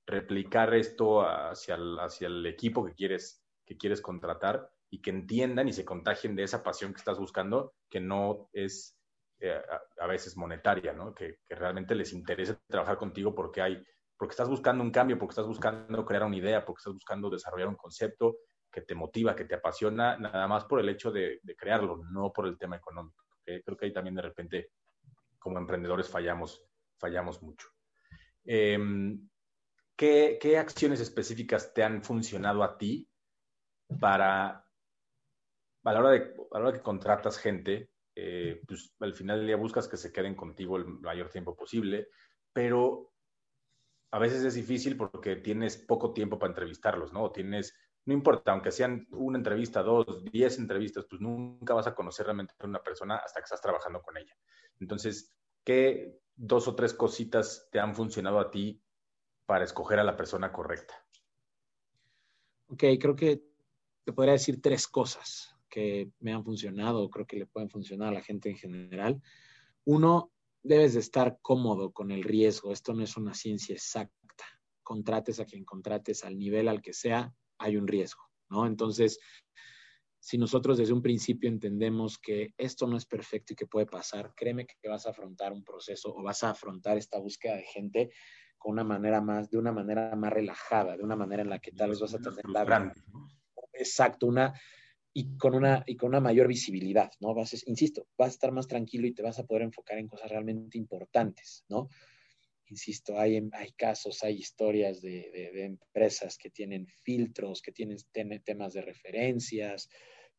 [0.07, 5.69] replicar esto hacia el, hacia el equipo que quieres, que quieres contratar y que entiendan
[5.69, 8.97] y se contagien de esa pasión que estás buscando, que no es
[9.41, 9.61] eh,
[10.01, 11.13] a, veces monetaria, ¿no?
[11.13, 13.85] Que, que, realmente les interese trabajar contigo porque hay,
[14.17, 17.69] porque estás buscando un cambio, porque estás buscando crear una idea, porque estás buscando desarrollar
[17.69, 18.39] un concepto
[18.71, 22.47] que te motiva, que te apasiona, nada más por el hecho de, crearlo, no por
[22.47, 23.25] el tema económico.
[23.45, 24.71] creo que ahí también de repente
[25.39, 26.65] como emprendedores fallamos,
[26.99, 27.69] fallamos mucho.
[28.45, 29.29] Em,
[29.97, 33.09] ¿qué, acciones específicas te han funcionado a ti
[34.01, 34.67] para,
[35.85, 39.47] a la hora de, a la hora que contratas gente, eh, pues al final del
[39.47, 42.09] día buscas que se queden contigo el mayor tiempo posible,
[42.53, 43.13] pero
[44.13, 47.31] a veces es difícil porque tienes poco tiempo para entrevistarlos, ¿no?
[47.33, 52.27] tienes, no importa, aunque sean una entrevista, dos, diez entrevistas, pues nunca vas a conocer
[52.27, 54.35] realmente a una persona hasta que estás trabajando con ella.
[54.79, 58.83] Entonces, ¿qué dos o tres cositas te han funcionado a ti
[59.47, 60.95] para escoger a la persona correcta?
[62.69, 63.43] Ok, creo que
[64.05, 68.15] te podría decir tres cosas que me han funcionado, creo que le pueden funcionar a
[68.15, 69.23] la gente en general.
[69.85, 70.33] Uno,
[70.63, 72.73] debes de estar cómodo con el riesgo.
[72.73, 74.45] Esto no es una ciencia exacta.
[74.83, 78.67] Contrates a quien contrates, al nivel al que sea, hay un riesgo, ¿no?
[78.67, 79.19] Entonces,
[80.19, 84.35] si nosotros desde un principio entendemos que esto no es perfecto y que puede pasar,
[84.35, 88.11] créeme que vas a afrontar un proceso o vas a afrontar esta búsqueda de gente
[88.59, 91.73] con una manera más, de una manera más relajada, de una manera en la que
[91.73, 92.95] tal vez vas a tener la...
[93.73, 94.55] Exacto, una,
[95.19, 97.33] y con una, y con una mayor visibilidad, ¿no?
[97.33, 100.31] Vas, insisto, vas a estar más tranquilo y te vas a poder enfocar en cosas
[100.31, 101.89] realmente importantes, ¿no?
[102.69, 108.43] Insisto, hay, hay casos, hay historias de, de, empresas que tienen filtros, que tienen, tienen
[108.43, 109.89] temas de referencias,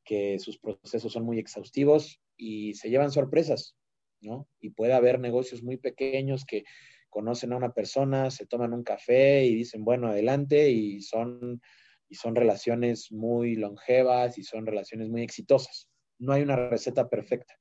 [0.04, 3.76] que sus procesos son muy exhaustivos y se llevan sorpresas,
[4.22, 4.48] ¿no?
[4.60, 6.66] Y puede haber negocios muy pequeños que
[7.10, 11.62] conocen a una persona, se toman un café y dicen, bueno, adelante, y son
[12.10, 15.90] y son relaciones muy longevas y son relaciones muy exitosas.
[16.20, 17.56] No hay una receta perfecta,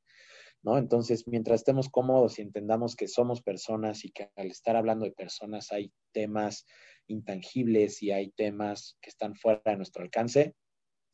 [0.62, 0.78] ¿no?
[0.78, 5.12] Entonces, mientras estemos cómodos y entendamos que somos personas y que al estar hablando de
[5.12, 6.64] personas hay temas
[7.08, 10.54] intangibles y hay temas que están fuera de nuestro alcance,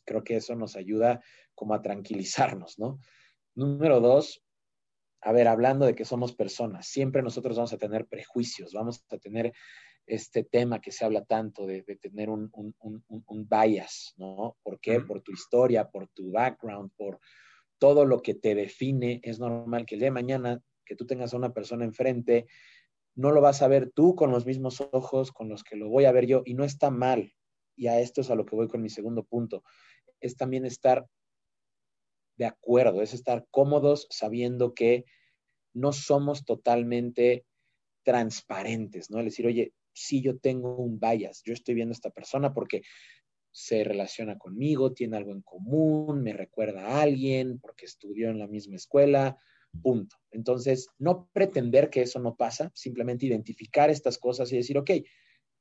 [0.04, 1.22] creo que eso nos ayuda
[1.54, 2.98] como a tranquilizarnos, ¿no?
[3.54, 4.41] Número dos,
[5.22, 9.18] a ver, hablando de que somos personas, siempre nosotros vamos a tener prejuicios, vamos a
[9.18, 9.52] tener
[10.04, 12.50] este tema que se habla tanto de, tener un,
[13.48, 14.56] bias, ¿no?
[14.64, 15.00] ¿Por qué?
[15.00, 17.20] Por tu historia, por tu background, por
[17.78, 19.20] todo lo que te define.
[19.22, 22.46] Es normal que el día de mañana que tú tengas a una persona enfrente,
[23.14, 26.04] no lo vas a ver tú con los mismos ojos con los que lo voy
[26.04, 27.32] a ver yo y no está mal.
[27.76, 29.62] Y a esto es a lo que voy con mi segundo punto.
[30.20, 31.06] Es también estar
[32.42, 35.04] de acuerdo, es estar cómodos sabiendo que
[35.74, 37.46] no somos totalmente
[38.04, 39.20] transparentes, ¿no?
[39.20, 42.82] Es decir, oye, si yo tengo un bias, yo estoy viendo a esta persona porque
[43.52, 48.48] se relaciona conmigo, tiene algo en común, me recuerda a alguien, porque estudió en la
[48.48, 49.38] misma escuela,
[49.82, 50.16] punto.
[50.32, 54.90] Entonces, no pretender que eso no pasa, simplemente identificar estas cosas y decir, ok,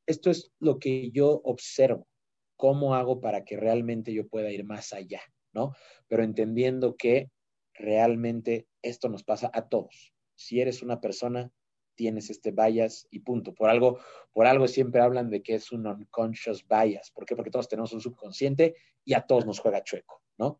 [0.08, 2.08] esto es lo que yo observo,
[2.56, 5.22] ¿cómo hago para que realmente yo pueda ir más allá?
[5.54, 5.74] ¿No?
[6.08, 7.30] Pero entendiendo que
[7.74, 10.14] realmente esto nos pasa a todos.
[10.36, 11.52] Si eres una persona
[11.96, 13.54] tienes este bias y punto.
[13.54, 14.00] Por algo,
[14.34, 17.12] por algo siempre hablan de que es un unconscious bias.
[17.12, 17.36] ¿Por qué?
[17.36, 20.60] Porque todos tenemos un subconsciente y a todos nos juega chueco, ¿no?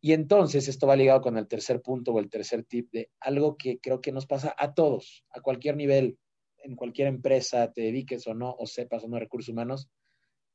[0.00, 3.56] Y entonces esto va ligado con el tercer punto o el tercer tip de algo
[3.56, 6.18] que creo que nos pasa a todos, a cualquier nivel,
[6.58, 9.88] en cualquier empresa, te dediques o no, o sepas o no recursos humanos.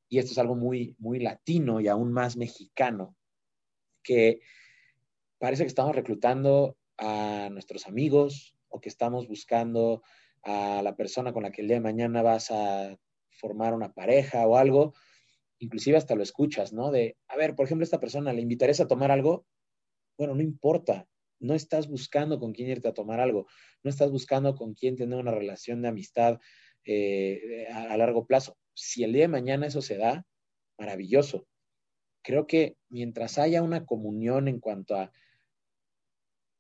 [0.08, 3.18] Y esto es algo muy, muy latino y aún más mexicano,
[4.10, 4.41] que
[5.38, 10.02] parece que estamos reclutando a nuestros amigos, o que estamos buscando
[10.41, 12.98] a la persona con la que el día de mañana vas a
[13.30, 14.95] formar una pareja o algo,
[15.60, 16.89] inclusive hasta lo escuchas, ¿no?
[16.89, 19.45] De, a ver, por ejemplo, esta persona, ¿le invitarías a tomar algo?
[20.17, 21.08] Bueno, no importa,
[21.39, 23.45] no estás buscando con quién irte a tomar algo,
[23.84, 26.39] no estás buscando con quién tener una relación de amistad
[26.84, 28.58] eh, a, a largo plazo.
[28.74, 30.26] Si el día de mañana eso se da,
[30.80, 31.45] maravilloso.
[32.21, 35.12] Creo que mientras haya una comunión en cuanto a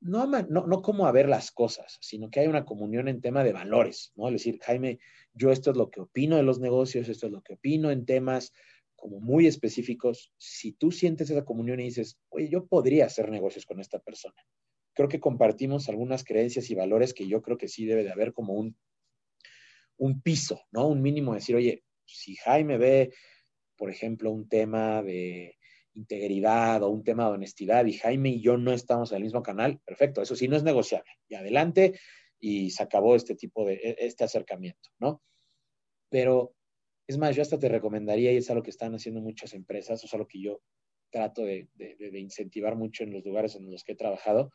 [0.01, 3.43] no, no, no como a ver las cosas, sino que hay una comunión en tema
[3.43, 4.27] de valores, ¿no?
[4.27, 4.99] Es decir, Jaime,
[5.33, 8.05] yo esto es lo que opino de los negocios, esto es lo que opino en
[8.05, 8.53] temas
[8.95, 10.31] como muy específicos.
[10.37, 14.41] Si tú sientes esa comunión y dices, oye, yo podría hacer negocios con esta persona,
[14.93, 18.33] creo que compartimos algunas creencias y valores que yo creo que sí debe de haber
[18.33, 18.77] como un,
[19.97, 20.87] un piso, ¿no?
[20.87, 23.13] Un mínimo de decir, oye, si Jaime ve,
[23.79, 25.57] por ejemplo, un tema de
[25.93, 29.41] integridad o un tema de honestidad y Jaime y yo no estamos en el mismo
[29.41, 31.09] canal, perfecto, eso sí no es negociable.
[31.29, 31.97] Y adelante
[32.41, 35.23] y se acabó este tipo de, e, este acercamiento, ¿no?
[36.09, 36.53] Pero
[37.07, 40.05] es más, yo hasta te recomendaría, y es algo que están haciendo muchas empresas, o
[40.05, 40.61] es algo que yo
[41.09, 44.51] trato de, de incentivar mucho en los lugares en los que he trabajado,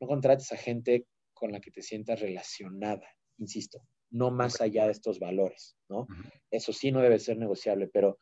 [0.00, 4.92] no contrates a gente con la que te sientas relacionada, insisto, no más allá de
[4.92, 6.06] estos valores, ¿no?
[6.50, 8.18] Eso sí no debe ser negociable, pero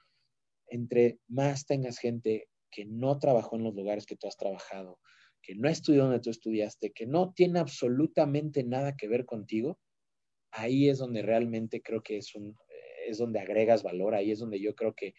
[0.70, 4.98] entre más tengas gente que no trabajó en los lugares que tú has trabajado,
[5.42, 9.78] que no estudió donde tú estudiaste, que no tiene absolutamente nada que ver contigo,
[10.50, 12.56] ahí es donde realmente creo que es, un,
[13.06, 15.14] es donde agregas valor, ahí es donde yo creo que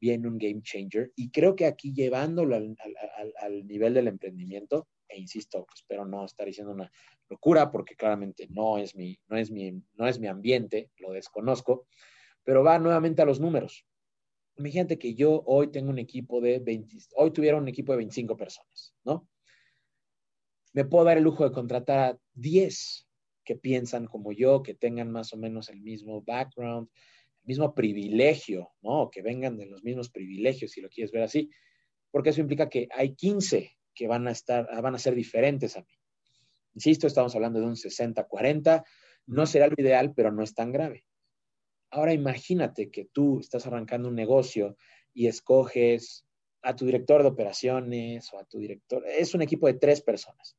[0.00, 1.12] viene un game changer.
[1.16, 2.76] Y creo que aquí llevándolo al,
[3.40, 6.90] al nivel del emprendimiento, e insisto, espero no estar diciendo una
[7.28, 11.86] locura porque claramente no es mi, no es mi, no es mi ambiente, lo desconozco,
[12.42, 13.86] pero va nuevamente a los números.
[14.56, 18.36] Imagínate que yo hoy tengo un equipo de 20, hoy tuviera un equipo de 25
[18.36, 19.28] personas, ¿no?
[20.72, 23.08] Me puedo dar el lujo de contratar a 10
[23.44, 26.88] que piensan como yo, que tengan más o menos el mismo background,
[27.42, 29.10] el mismo privilegio, ¿no?
[29.10, 31.50] Que vengan de los mismos privilegios, si lo quieres ver así,
[32.10, 35.80] porque eso implica que hay 15 que van a estar, van a ser diferentes a
[35.80, 35.92] mí.
[36.74, 38.84] Insisto, estamos hablando de un 60-40,
[39.26, 41.04] no será lo ideal, pero no es tan grave.
[41.94, 44.76] Ahora imagínate que tú estás arrancando un negocio
[45.12, 46.26] y escoges
[46.60, 50.56] a tu director de operaciones o a tu director, es un equipo de tres personas.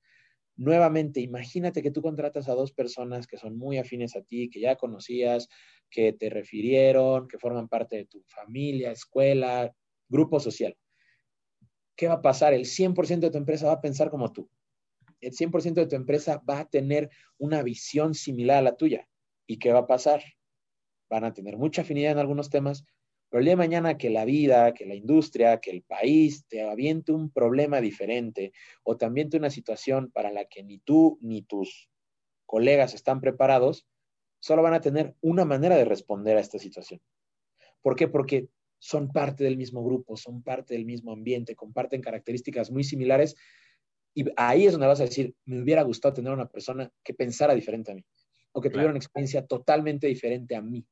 [0.55, 4.61] Nuevamente, imagínate que tú contratas a dos personas que son muy afines a ti, que
[4.61, 5.49] ya conocías,
[5.89, 9.75] que te refirieron, que forman parte de tu familia, escuela,
[10.07, 10.77] grupo social.
[11.97, 12.53] ¿Qué va a pasar?
[12.53, 14.49] El 100% de tu empresa va a pensar como tú.
[15.19, 19.09] El 100% de tu empresa va a tener una visión similar a la tuya.
[19.45, 20.23] ¿Y qué va a pasar?
[21.09, 22.83] Van a tener mucha afinidad en algunos temas,
[23.29, 26.61] pero el día de mañana que la vida, que la industria, que el país te
[26.61, 31.41] aviente un problema diferente o te aviente una situación para la que ni tú ni
[31.41, 31.89] tus
[32.45, 33.87] colegas están preparados,
[34.39, 37.01] solo van a tener una manera de responder a esta situación.
[37.81, 38.07] ¿Por qué?
[38.07, 38.47] Porque
[38.79, 43.35] son parte del mismo grupo, son parte del mismo ambiente, comparten características muy similares.
[44.13, 47.55] Y ahí es donde vas a decir, me hubiera gustado tener una persona que pensara
[47.55, 48.05] diferente a mí
[48.53, 50.85] o que tuviera una experiencia totalmente diferente a mí.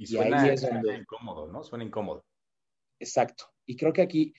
[0.00, 0.62] Y, suena, ahí es
[0.98, 1.62] incómodo, ¿no?
[1.62, 2.24] Suena incómodo.
[2.98, 3.44] Exacto.
[3.66, 4.32] Y creo que aquí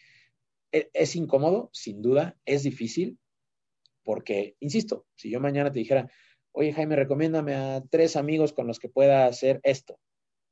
[0.72, 3.20] e, es incómodo, sin duda, es difícil,
[4.04, 6.10] porque, insisto, si yo mañana te dijera,
[6.52, 10.00] oye Jaime, recomiéndame a tres amigos con los que pueda hacer esto,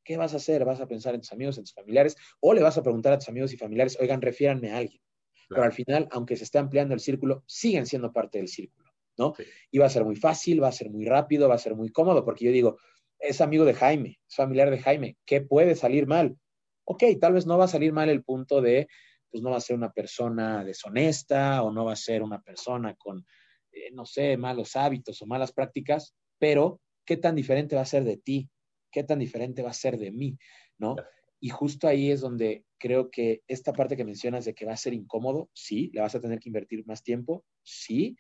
[0.04, 0.64] ¿qué vas a hacer?
[0.64, 2.16] ¿Vas a pensar en tus amigos, en tus familiares?
[2.40, 5.02] O le vas a preguntar a tus amigos y familiares, oigan, refiéranme a alguien.
[5.50, 9.34] Pero al final, aunque se esté ampliando el círculo, siguen siendo parte del círculo, ¿no?
[9.72, 11.92] Y va a ser muy fácil, va a ser muy rápido, va a ser muy
[11.92, 12.78] cómodo, porque yo digo,
[13.20, 16.38] es amigo de Jaime, es familiar de Jaime, ¿qué puede salir mal?
[16.86, 18.88] Ok, tal vez no va a salir mal el punto de,
[19.30, 22.96] pues no va a ser una persona deshonesta o no va a ser una persona
[22.96, 23.26] con,
[23.72, 28.04] eh, no sé, malos hábitos o malas prácticas, pero ¿qué tan diferente va a ser
[28.04, 28.50] de ti?
[28.92, 30.38] ¿Qué tan diferente va a ser de mí?
[30.78, 30.96] ¿No?
[31.40, 34.78] Y justo ahí es donde creo que esta parte que mencionas de que va a
[34.78, 38.18] ser incómodo, sí, le vas a tener que invertir más tiempo, sí,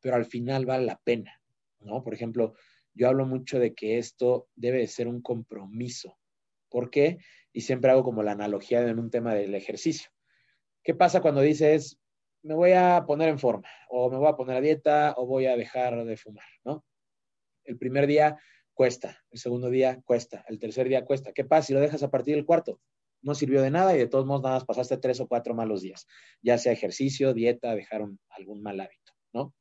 [0.00, 1.40] pero al final vale la pena,
[1.80, 2.02] ¿no?
[2.02, 2.54] Por ejemplo,
[2.94, 6.16] yo hablo mucho de que esto debe de ser un compromiso.
[6.68, 7.18] ¿Por qué?
[7.52, 10.10] Y siempre hago como la analogía en un tema del ejercicio.
[10.82, 11.98] ¿Qué pasa cuando dices,
[12.42, 15.46] me voy a poner en forma, o me voy a poner a dieta, o voy
[15.46, 16.84] a dejar de fumar, ¿no?
[17.64, 18.38] El primer día
[18.74, 21.32] cuesta, el segundo día cuesta, el tercer día cuesta.
[21.32, 22.80] ¿Qué pasa si lo dejas a partir del cuarto?
[23.22, 25.80] No sirvió de nada y de todos modos nada más pasaste tres o cuatro malos
[25.80, 26.06] días,
[26.42, 29.54] ya sea ejercicio, dieta, dejaron algún mal hábito, ¿no?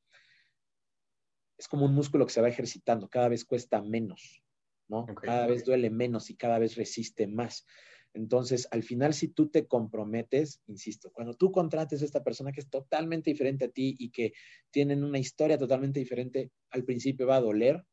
[1.64, 4.44] Es como un músculo que se va ejercitando, cada vez cuesta menos,
[4.90, 5.06] ¿no?
[5.06, 7.66] Cada vez duele menos y cada vez resiste más.
[8.14, 12.60] Entonces, al final, si tú te comprometes, insisto, cuando tú contrates a esta persona que
[12.60, 14.34] es totalmente diferente a ti y que
[14.72, 17.86] tienen una historia totalmente diferente, al principio va a doler,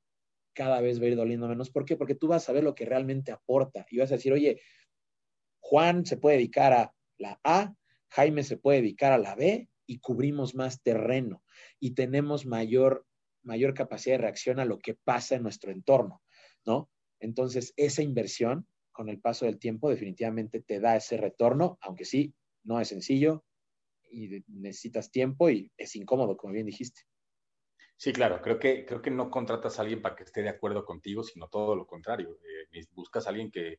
[0.52, 1.70] cada vez va a ir doliendo menos.
[1.70, 1.96] ¿Por qué?
[1.96, 4.60] Porque tú vas a ver lo que realmente aporta y vas a decir, oye,
[5.60, 7.72] Juan se puede dedicar a la A,
[8.08, 11.44] Jaime se puede dedicar a la B y cubrimos más terreno
[11.78, 13.06] y tenemos mayor,
[13.42, 16.22] mayor capacidad de reacción a lo que pasa en nuestro entorno,
[16.64, 16.90] ¿no?
[17.18, 22.34] Entonces, esa inversión con el paso del tiempo definitivamente te da ese retorno, aunque sí,
[22.64, 23.44] no es sencillo
[24.10, 27.02] y necesitas tiempo y es incómodo, como bien dijiste.
[27.96, 30.86] Sí, claro, creo que, creo que no contratas a alguien para que esté de acuerdo
[30.86, 32.38] contigo, sino todo lo contrario.
[32.72, 33.78] Eh, buscas a alguien que,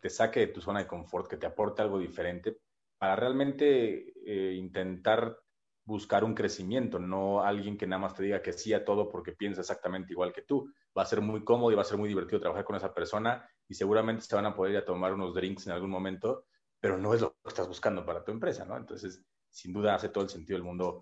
[0.00, 2.58] te saque de tu zona de confort, que te aporte algo diferente,
[2.98, 5.38] para realmente eh, intentar
[5.84, 9.32] buscar un crecimiento, no alguien que nada más te diga que sí a todo porque
[9.32, 10.72] piensa exactamente igual que tú.
[10.96, 13.48] Va a ser muy cómodo y va a ser muy divertido trabajar con esa persona
[13.68, 16.46] y seguramente se van a poder ir a tomar unos drinks en algún momento,
[16.80, 18.76] pero no es lo que estás buscando para tu empresa, ¿no?
[18.76, 21.00] Entonces, sin duda hace todo el sentido del mundo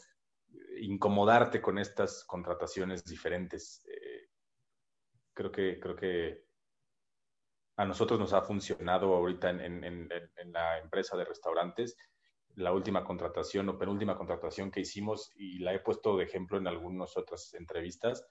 [0.80, 3.84] incomodarte con estas contrataciones diferentes.
[3.86, 4.28] Eh,
[5.32, 6.44] creo, que, creo que
[7.76, 11.96] a nosotros nos ha funcionado ahorita en, en, la empresa de restaurantes
[12.56, 16.66] la última contratación o penúltima contratación que hicimos y la he puesto de ejemplo en
[16.66, 18.26] algunas otras entrevistas.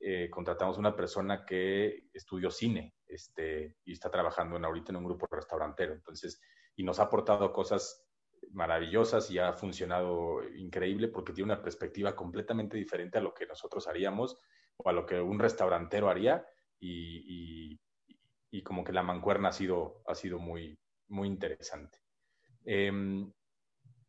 [0.00, 5.04] Eh, contratamos una persona que estudió cine este, y está trabajando en, ahorita en un
[5.04, 5.94] grupo restaurantero.
[5.94, 6.40] Entonces,
[6.76, 8.04] y nos ha aportado cosas
[8.52, 13.86] maravillosas y ha funcionado increíble porque tiene una perspectiva completamente diferente a lo que nosotros
[13.88, 14.38] haríamos
[14.76, 16.44] o a lo que un restaurantero haría
[16.80, 17.80] y,
[18.62, 20.78] como que la mancuerna ha sido, ha sido muy,
[21.08, 21.98] muy interesante.
[22.64, 23.32] Em,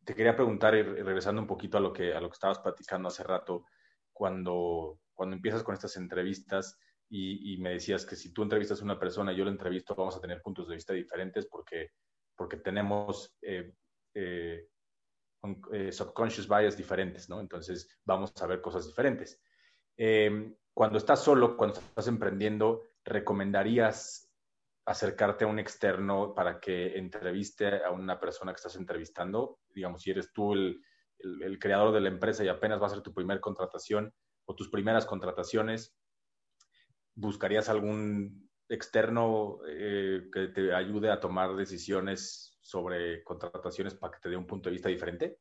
[0.06, 3.24] te quería preguntar, regresando un poquito a lo que, a lo que estabas platicando hace
[3.24, 3.66] rato,
[4.12, 6.78] cuando, cuando empiezas con estas entrevistas
[7.08, 10.16] y, me decías que si tú entrevistas a una persona y yo la entrevisto, vamos
[10.16, 11.90] a tener puntos de vista diferentes porque,
[12.36, 13.72] porque tenemos eh,
[14.14, 14.68] eh,
[15.72, 17.40] eh, subconscious bias diferentes, ¿no?
[17.40, 19.42] Entonces vamos a ver cosas diferentes.
[19.96, 24.26] Em, cuando estás solo, cuando estás emprendiendo, ¿recomendarías
[24.86, 29.58] acercarte a un externo para que entreviste a una persona que estás entrevistando.
[29.76, 30.80] Digamos, si eres tú el,
[31.60, 34.12] creador de la empresa y apenas va a ser tu primera contratación
[34.46, 35.94] o tus primeras contrataciones,
[37.14, 44.30] ¿buscarías algún externo eh, que te ayude a tomar decisiones sobre contrataciones para que te
[44.30, 45.38] dé un punto de vista diferente?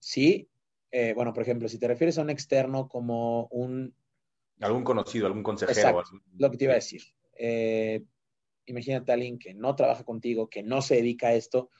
[0.00, 0.50] Sí.
[0.90, 3.94] Eh, bueno, por ejemplo, si te refieres a un externo como un...
[4.60, 6.02] Algún conocido, algún consejero.
[6.36, 7.02] Lo que te iba a decir.
[7.38, 8.02] Eh,
[8.66, 11.70] imagínate a alguien que no trabaja contigo, que no se dedica a esto,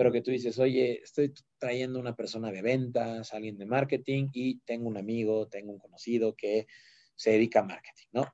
[0.00, 4.58] pero que tú dices, oye, estoy trayendo una persona de ventas, alguien de marketing y
[4.60, 6.66] tengo un amigo, tengo un conocido que
[7.14, 8.24] se dedica a marketing, ¿no?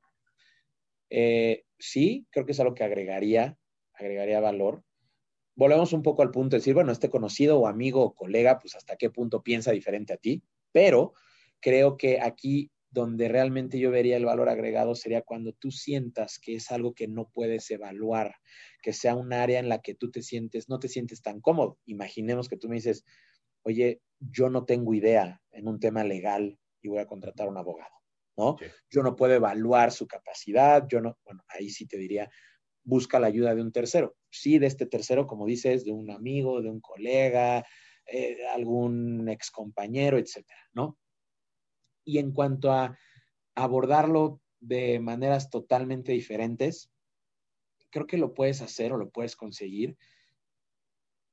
[1.11, 3.59] Eh, sí, creo que es algo que agregaría,
[3.95, 4.85] agregaría valor.
[5.57, 8.77] Volvemos un poco al punto de decir, bueno, este conocido o amigo o colega, pues
[8.77, 11.15] hasta qué punto piensa diferente a ti, pero
[11.59, 16.55] creo que aquí donde realmente yo vería el valor agregado sería cuando tú sientas que
[16.55, 18.37] es algo que no puedes evaluar,
[18.83, 21.79] que sea un área en la que tú te sientes, no te sientes tan cómodo.
[21.85, 23.05] Imaginemos que tú me dices,
[23.65, 27.59] oye, yo no tengo idea en un tema legal y voy a contratar a un
[27.59, 27.93] abogado,
[28.39, 28.57] ¿no?
[28.91, 32.31] Yo no puedo evaluar su capacidad, yo no, bueno, ahí sí te diría,
[32.83, 34.17] busca la ayuda de un tercero.
[34.31, 37.63] Sí, de este tercero, como dices, de un amigo, de un colega,
[38.07, 40.97] eh, algún ex compañero, etcétera, ¿no?
[42.07, 42.97] Y en cuanto a
[43.55, 46.91] abordarlo de maneras totalmente diferentes,
[47.91, 49.99] creo que lo puedes hacer o lo puedes conseguir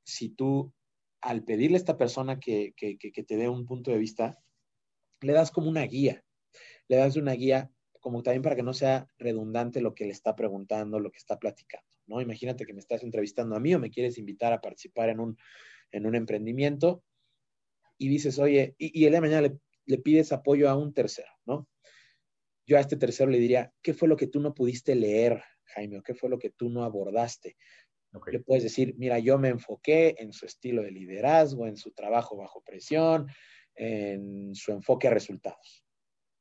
[0.04, 0.74] si tú,
[1.22, 4.40] al pedirle a esta persona que, te dé un punto de vista,
[5.22, 6.24] le das como una guía,
[6.88, 10.36] le das una guía como también para que no sea redundante lo que le está
[10.36, 12.20] preguntando, lo que está platicando, ¿no?
[12.20, 15.38] Imagínate que me estás entrevistando a mí o me quieres invitar a participar en un,
[15.92, 17.02] en un emprendimiento
[17.98, 20.94] y dices, oye, y, y el día de mañana le, le pides apoyo a un
[20.94, 21.68] tercero, ¿no?
[22.66, 25.98] Yo a este tercero le diría, ¿qué fue lo que tú no pudiste leer, Jaime?
[26.00, 27.58] ¿O qué fue lo que tú no abordaste?
[28.32, 32.38] Le puedes decir, mira, yo me enfoqué en su estilo de liderazgo, en su trabajo
[32.38, 33.28] bajo presión,
[33.76, 35.84] en su enfoque a resultados.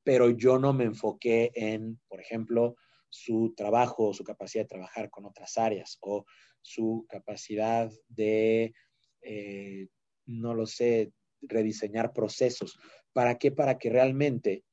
[0.05, 2.77] Pero yo no me enfoqué en, por ejemplo,
[3.09, 6.25] su trabajo, su capacidad de trabajar con otras áreas o
[6.61, 8.75] su capacidad de,
[9.23, 9.89] eh,
[10.27, 12.79] no lo sé, rediseñar procesos.
[13.13, 13.53] ¿Para qué?
[13.53, 14.65] Para que realmente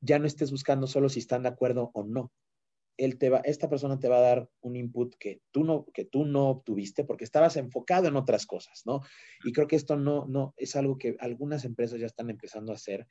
[0.00, 2.32] ya no estés buscando solo si están de acuerdo o no.
[2.98, 6.04] Él te va, esta persona te va a dar un input que tú no, que
[6.04, 9.00] tú no obtuviste porque estabas enfocado en otras cosas, ¿no?
[9.44, 12.74] Y creo que esto no, no es algo que algunas empresas ya están empezando a
[12.74, 13.06] hacer.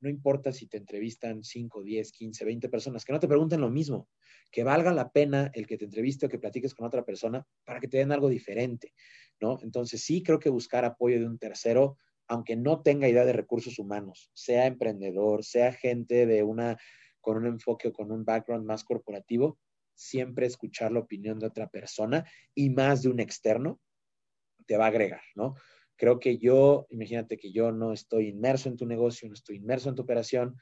[0.00, 3.70] No importa si te entrevistan 5, 10, 15, 20 personas, que no te pregunten lo
[3.70, 4.08] mismo,
[4.50, 7.80] que valga la pena el que te entreviste o que platiques con otra persona para
[7.80, 8.94] que te den algo diferente,
[9.40, 9.58] ¿no?
[9.62, 11.98] Entonces sí creo que buscar apoyo de un tercero
[12.30, 16.78] aunque no tenga idea de recursos humanos, sea emprendedor, sea gente de una,
[17.20, 19.58] con un enfoque o con un background más corporativo,
[19.94, 22.24] siempre escuchar la opinión de otra persona
[22.54, 23.80] y más de un externo
[24.64, 25.56] te va a agregar, ¿no?
[25.96, 29.88] Creo que yo, imagínate que yo no estoy inmerso en tu negocio, no estoy inmerso
[29.88, 30.56] en tu operación,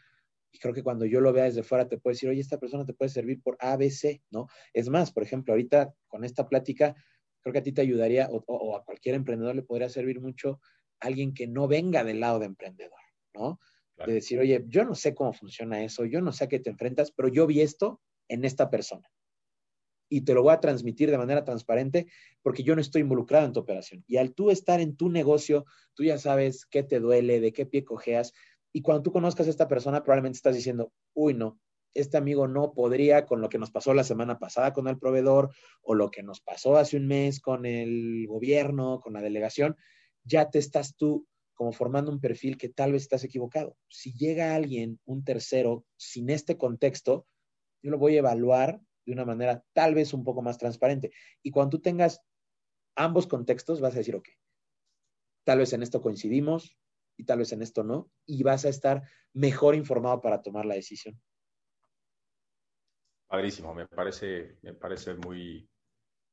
[0.51, 2.87] y creo que cuando yo lo vea desde fuera te puedo decir, oye, esta persona
[2.87, 4.47] te puede servir por ABC, ¿no?
[4.73, 6.97] Es más, por ejemplo, ahorita con esta plática,
[7.43, 10.61] creo que a ti te ayudaría o, o a cualquier emprendedor le podría servir mucho
[11.01, 13.01] alguien que no venga del lado de emprendedor,
[13.35, 13.61] ¿no?
[14.07, 16.71] De decir, oye, yo no sé cómo funciona eso, yo no sé a qué te
[16.71, 19.11] enfrentas, pero yo vi esto en esta persona.
[20.09, 22.07] Y te lo voy a transmitir de manera transparente
[22.43, 24.05] porque yo no estoy involucrado en tu operación.
[24.07, 27.67] Y al tú estar en tu negocio, tú ya sabes qué te duele, de qué
[27.67, 28.33] pie cojeas.
[28.73, 31.61] Y cuando tú conozcas a esta persona, probablemente estás diciendo, uy, no,
[31.93, 35.51] este amigo no podría con lo que nos pasó la semana pasada con el proveedor
[35.83, 39.77] o lo que nos pasó hace un mes con el gobierno, con la delegación
[40.25, 43.77] ya te estás tú como formando un perfil que tal vez estás equivocado.
[43.89, 47.27] Si llega alguien, un tercero, sin este contexto,
[47.83, 51.11] yo lo voy a evaluar de una manera tal vez un poco más transparente.
[51.43, 52.21] Y cuando tú tengas
[52.95, 54.29] ambos contextos, vas a decir, ok,
[55.45, 56.77] tal vez en esto coincidimos
[57.17, 59.03] y tal vez en esto no, y vas a estar
[59.33, 61.21] mejor informado para tomar la decisión.
[63.27, 65.69] Padrísimo, me parece, me parece muy,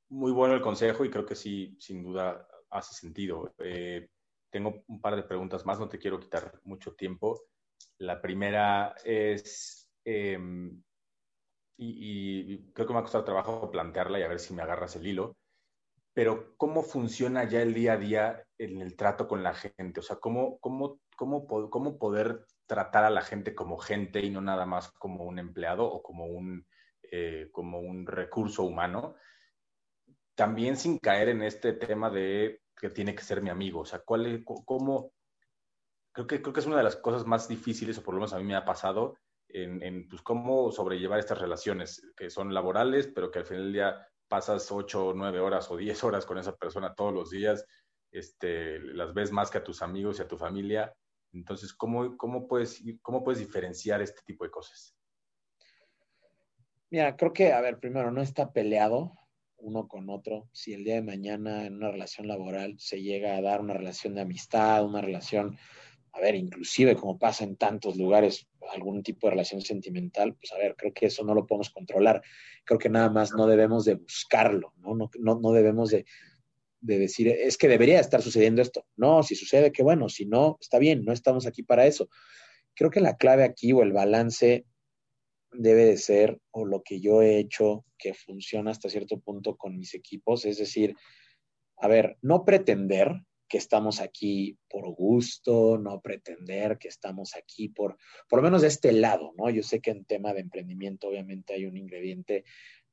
[0.09, 3.53] muy bueno el consejo y creo que sí, sin duda, hace sentido.
[3.59, 4.09] Eh,
[4.49, 7.41] tengo un par de preguntas más, no te quiero quitar mucho tiempo.
[7.97, 10.81] La primera es, em,
[11.77, 15.07] y, creo que me ha costado trabajo plantearla y a ver si me agarras el
[15.07, 15.37] hilo,
[16.13, 19.99] pero ¿cómo funciona ya el día a día en el trato con la gente?
[19.99, 24.41] O sea, ¿cómo, cómo, cómo, cómo poder tratar a la gente como gente y no
[24.41, 26.65] nada más como un empleado o como un,
[27.11, 29.15] eh, como un recurso humano?
[30.35, 33.81] También sin caer en este tema de que tiene que ser mi amigo.
[33.81, 35.13] O sea, ¿cuál cómo,
[36.11, 38.33] creo que, creo que es una de las cosas más difíciles, o por lo menos
[38.33, 39.17] a mí me ha pasado,
[39.47, 43.73] en, en pues, cómo sobrellevar estas relaciones que son laborales, pero que al final del
[43.73, 47.65] día pasas 8, 9 horas o 10 horas con esa persona todos los días,
[48.11, 50.93] este, las ves más que a tus amigos y a tu familia.
[51.31, 54.95] Entonces, ¿cómo, cómo, puedes, ¿cómo puedes diferenciar este tipo de cosas?
[56.89, 59.17] Mira, creo que, a ver, primero, no está peleado
[59.57, 60.49] uno con otro.
[60.51, 64.15] Si el día de mañana en una relación laboral se llega a dar una relación
[64.15, 65.57] de amistad, una relación
[66.15, 70.57] a ver, inclusive como pasa en tantos lugares, algún tipo de relación sentimental, pues a
[70.57, 72.21] ver, creo que eso no lo podemos controlar.
[72.63, 74.95] Creo que nada más no debemos de buscarlo, ¿no?
[74.95, 76.05] No, no, no debemos de,
[76.79, 78.85] de, decir, es que debería estar sucediendo esto.
[78.95, 82.07] No, si sucede, que bueno, si no, está bien, no estamos aquí para eso.
[82.75, 84.65] Creo que la clave aquí o el balance
[85.57, 89.77] debe de ser, o lo que yo he hecho que funciona hasta cierto punto con
[89.77, 90.95] mis equipos, es decir,
[91.77, 93.11] a ver, no pretender,
[93.47, 97.97] que estamos aquí por gusto, no pretender que estamos aquí por,
[98.27, 99.49] por lo menos de este lado, ¿no?
[99.49, 102.43] Yo sé que en tema de emprendimiento obviamente hay un ingrediente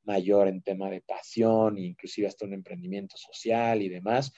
[0.03, 4.31] mayor en tema de pasión, inclusive hasta un emprendimiento social y demás,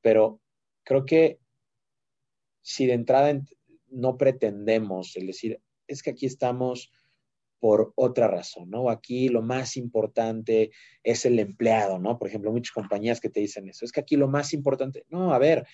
[0.00, 0.40] pero
[0.82, 1.38] creo que
[2.62, 3.40] si de entrada
[3.88, 6.92] no pretendemos, es decir, es que aquí estamos
[7.60, 8.90] por otra razón, ¿no?
[8.90, 10.70] Aquí lo más importante
[11.04, 12.18] es el empleado, ¿no?
[12.18, 15.32] Por ejemplo, muchas compañías que te dicen eso, es que aquí lo más importante, no,
[15.32, 15.66] a ver,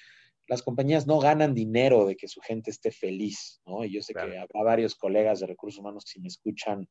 [0.48, 3.84] las compañías no ganan dinero de que su gente esté feliz, ¿no?
[3.84, 6.88] Y yo sé que habrá varios colegas de recursos humanos que si me escuchan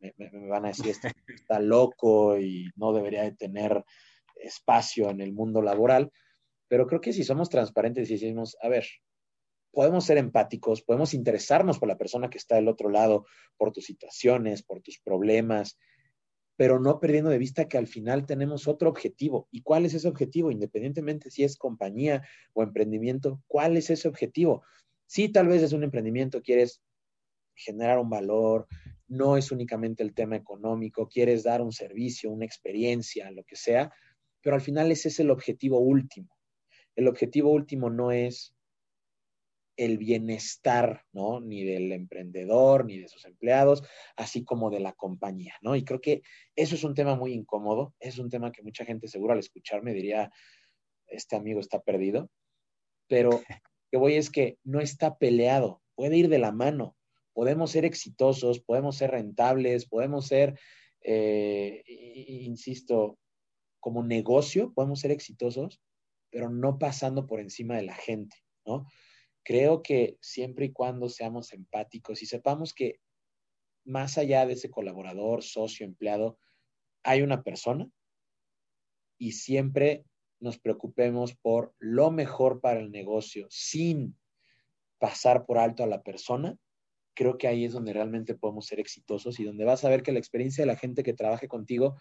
[0.00, 0.14] me,
[0.48, 3.84] van a decir, este está loco y no debería de tener
[4.36, 6.12] espacio en el mundo laboral,
[6.68, 8.86] pero creo que si somos transparentes y decimos, a ver,
[9.78, 13.26] podemos ser empáticos, podemos interesarnos por la persona que está del otro lado,
[13.56, 15.78] por tus situaciones, por tus problemas,
[16.56, 19.46] pero no perdiendo de vista que al final tenemos otro objetivo.
[19.52, 20.50] ¿Y cuál es ese objetivo?
[20.50, 24.64] Independientemente si es compañía o emprendimiento, ¿cuál es ese objetivo?
[25.06, 26.82] Si tal vez es un emprendimiento, quieres
[27.54, 28.66] generar un valor,
[29.06, 33.92] no es únicamente el tema económico, quieres dar un servicio, una experiencia, lo que sea,
[34.40, 36.36] pero al final ese es el objetivo último.
[36.96, 38.57] El objetivo último no es
[39.78, 41.40] el bienestar, ¿no?
[41.40, 43.84] Ni del emprendedor, ni de sus empleados,
[44.16, 45.76] así como de la compañía, ¿no?
[45.76, 46.22] Y creo que
[46.56, 49.94] eso es un tema muy incómodo, es un tema que mucha gente seguro al escucharme
[49.94, 50.30] diría,
[51.06, 52.28] este amigo está perdido,
[53.06, 53.30] pero
[53.90, 56.96] que voy es que no está peleado, puede ir de la mano,
[57.32, 60.58] podemos ser exitosos, podemos ser rentables, podemos ser,
[61.02, 63.16] eh, insisto,
[63.78, 65.80] como negocio, podemos ser exitosos,
[66.30, 68.86] pero no pasando por encima de la gente, ¿no?
[69.48, 73.00] Creo que siempre y cuando seamos empáticos y sepamos que
[73.82, 76.38] más allá de ese colaborador, socio, empleado,
[77.02, 77.88] hay una persona
[79.16, 80.04] y siempre
[80.38, 84.18] nos preocupemos por lo mejor para el negocio sin
[84.98, 86.58] pasar por alto a la persona,
[87.14, 90.12] creo que ahí es donde realmente podemos ser exitosos y donde vas a ver que
[90.12, 91.98] la experiencia de la gente que trabaje contigo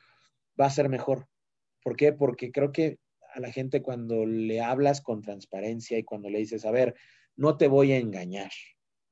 [0.60, 1.30] va a ser mejor.
[1.82, 2.12] ¿Por qué?
[2.12, 3.00] Porque creo que
[3.34, 6.94] a la gente cuando le hablas con transparencia y cuando le dices, a ver,
[7.38, 8.52] no te voy a engañar.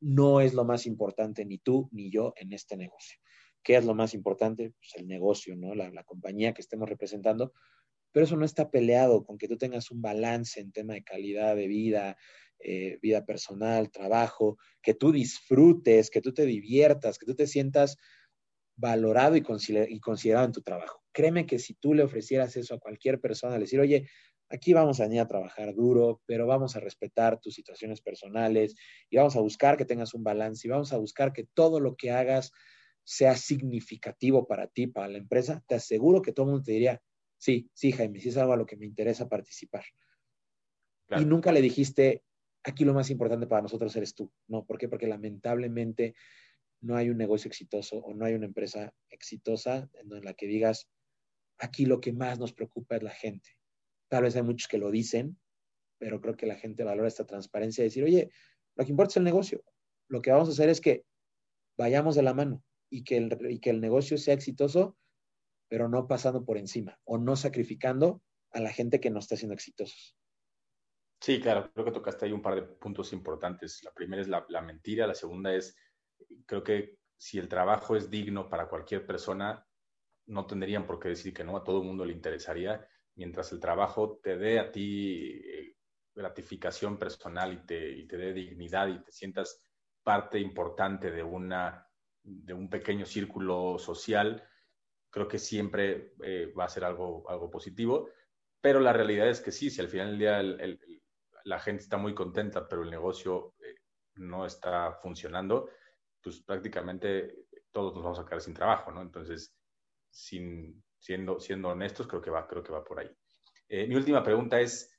[0.01, 3.17] No es lo más importante ni tú ni yo en este negocio.
[3.63, 4.73] ¿Qué es lo más importante?
[4.78, 5.73] Pues el negocio, ¿no?
[5.73, 7.53] La, compañía que estemos representando.
[8.11, 11.55] Pero eso no está peleado con que tú tengas un balance en tema de calidad
[11.55, 12.17] de vida,
[12.59, 17.97] eh, vida personal, trabajo, que tú disfrutes, que tú te diviertas, que tú te sientas
[18.78, 21.03] valorado y, considerado en tu trabajo.
[21.11, 24.07] Créeme que si tú le ofrecieras eso a cualquier persona, le decir, oye,
[24.49, 28.75] Aquí vamos a venir a trabajar duro, pero vamos a respetar tus situaciones personales
[29.09, 31.95] y vamos a buscar que tengas un balance y vamos a buscar que todo lo
[31.95, 32.51] que hagas
[33.03, 35.63] sea significativo para ti, para la empresa.
[35.67, 37.01] Te aseguro que todo el mundo te diría,
[37.37, 39.85] sí, sí, Jaime, sí es algo a lo que me interesa participar.
[41.09, 42.23] Y nunca le dijiste,
[42.63, 44.31] aquí lo más importante para nosotros eres tú.
[44.47, 44.89] No, ¿por qué?
[44.89, 46.15] Porque lamentablemente
[46.81, 50.89] no hay un negocio exitoso o no hay una empresa exitosa en la que digas,
[51.57, 53.55] aquí lo que más nos preocupa es la gente.
[54.10, 55.39] Tal vez hay muchos que lo dicen,
[55.97, 58.30] pero creo que la gente valora esta transparencia de decir, oye,
[58.76, 59.64] lo que importa es el negocio.
[60.08, 61.06] Lo que vamos a hacer es que
[61.78, 64.97] vayamos de la mano y que el, y que el negocio sea exitoso,
[65.68, 69.53] pero no pasando por encima o no sacrificando a la gente que no está siendo
[69.53, 70.16] exitosos.
[71.22, 73.84] Sí, claro, creo que tocaste ahí un par de puntos importantes.
[73.84, 75.76] La primera es la, mentira, la segunda es,
[76.45, 79.66] creo que si el trabajo es digno para cualquier persona,
[80.28, 83.59] no tendrían por qué decir que no, a todo el mundo le interesaría, mientras el
[83.59, 85.76] trabajo te dé a ti eh,
[86.13, 89.61] gratificación personal y te, y te dé dignidad y te sientas
[90.03, 91.88] parte importante de, una,
[92.24, 94.47] de un pequeño círculo social,
[95.09, 98.09] creo que siempre eh, va a ser algo, algo positivo.
[98.61, 100.80] Pero la realidad es que sí, si al final del día el,
[101.43, 103.76] la gente está muy contenta, pero el negocio eh,
[104.16, 105.70] no está funcionando,
[106.22, 109.01] pues prácticamente todos nos vamos a quedar sin trabajo, ¿no?
[109.01, 109.55] Entonces,
[110.09, 113.10] sin, siendo, siendo honestos, creo que va, creo que va por ahí.
[113.70, 114.97] Eh, mi última pregunta es,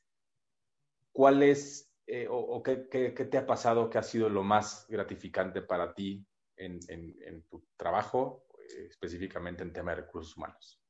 [1.13, 5.95] ¿cuál es eh, o, qué, te ha pasado que ha sido lo más gratificante para
[5.95, 6.25] ti
[6.57, 8.47] en, en tu trabajo,
[8.89, 10.81] específicamente en tema de recursos humanos?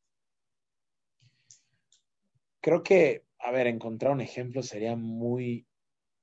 [2.61, 5.67] Creo que a ver, encontrar un ejemplo sería muy,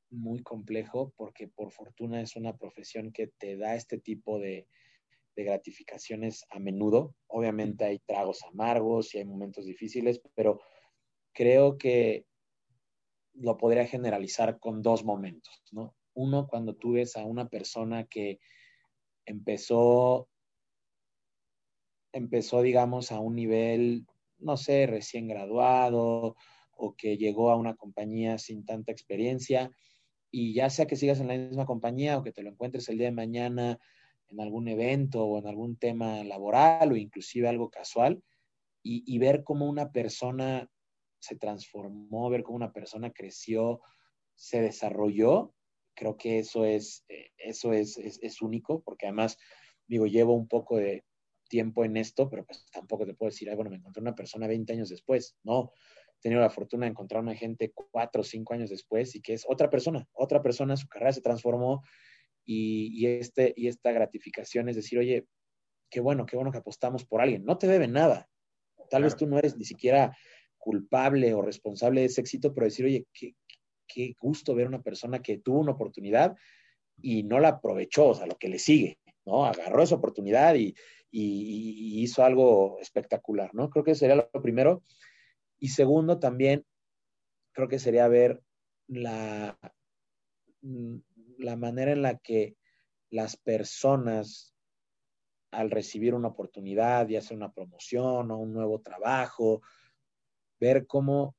[0.10, 4.68] muy complejo porque por fortuna es una profesión que te da este tipo de,
[5.41, 7.15] gratificaciones a menudo.
[7.27, 10.61] Obviamente hay tragos amargos y hay momentos difíciles, pero
[11.34, 12.27] creo que
[13.34, 15.95] lo podría generalizar con dos momentos, ¿no?
[16.13, 18.39] Uno, cuando tú ves a una persona que
[19.25, 20.29] empezó,
[22.11, 24.05] empezó, digamos, a un nivel,
[24.38, 26.36] no sé, recién graduado
[26.75, 29.71] o que llegó a una compañía sin tanta experiencia
[30.29, 32.97] y ya sea que sigas en la misma compañía o que te lo encuentres el
[32.97, 33.79] día de mañana
[34.34, 38.23] en algún evento o en algún tema laboral o inclusive algo casual
[38.86, 40.69] y, ver cómo una persona
[41.19, 43.79] se transformó, ver cómo una persona creció,
[44.36, 45.53] se desarrolló,
[45.95, 49.38] creo que eso es, eh, eso es, es, único, porque además,
[49.88, 51.05] digo, llevo un poco de
[51.47, 54.73] tiempo en esto, pero pues tampoco te puedo decir, bueno, me encontré una persona 20
[54.73, 55.71] años después, no,
[56.19, 59.45] tenido la fortuna de encontrar una gente cuatro o cinco años después y que es
[59.47, 61.84] otra persona, otra persona, su carrera se transformó
[62.46, 65.26] y, este, y esta gratificación es decir, oye,
[65.89, 68.30] qué bueno, qué bueno que apostamos por alguien, no te debe nada,
[68.89, 70.16] tal vez tú no eres ni siquiera
[70.58, 73.36] culpable o responsable de ese éxito, pero decir, oye, qué,
[73.88, 76.36] qué gusto ver una persona que tuvo una oportunidad
[77.02, 79.46] y no la aprovechó, o sea, lo que le sigue, ¿no?
[79.46, 80.74] Agarró esa oportunidad y,
[81.12, 83.70] y, y hizo algo espectacular, ¿no?
[83.70, 84.84] Creo que sería lo primero.
[85.60, 86.66] Y segundo, también
[87.54, 88.41] creo que sería ver
[88.88, 89.58] la,
[90.62, 90.98] mm,
[91.44, 92.56] la manera en la que
[93.10, 94.54] las personas
[95.52, 99.62] al recibir una oportunidad, ya sea una promoción o un nuevo trabajo,
[100.60, 101.36] ver cómo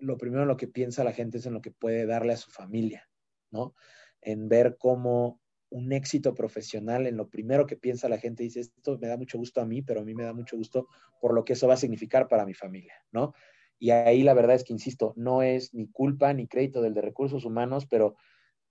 [0.00, 2.50] lo primero lo que piensa la gente es en lo que puede darle a su
[2.50, 3.08] familia,
[3.52, 3.74] ¿no?
[4.20, 5.40] En ver cómo
[5.70, 9.38] un éxito profesional, en lo primero que piensa la gente dice, esto me da mucho
[9.38, 10.88] gusto a mí, pero a mí me da mucho gusto
[11.20, 13.34] por lo que eso va a significar para mi familia, ¿no?
[13.78, 17.02] Y ahí la verdad es que, insisto, no es ni culpa ni crédito del de
[17.02, 18.16] recursos humanos, pero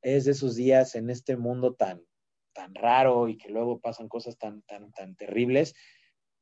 [0.03, 2.05] es de esos días en este mundo tan,
[2.53, 5.73] tan raro y que luego pasan cosas tan, tan, tan terribles,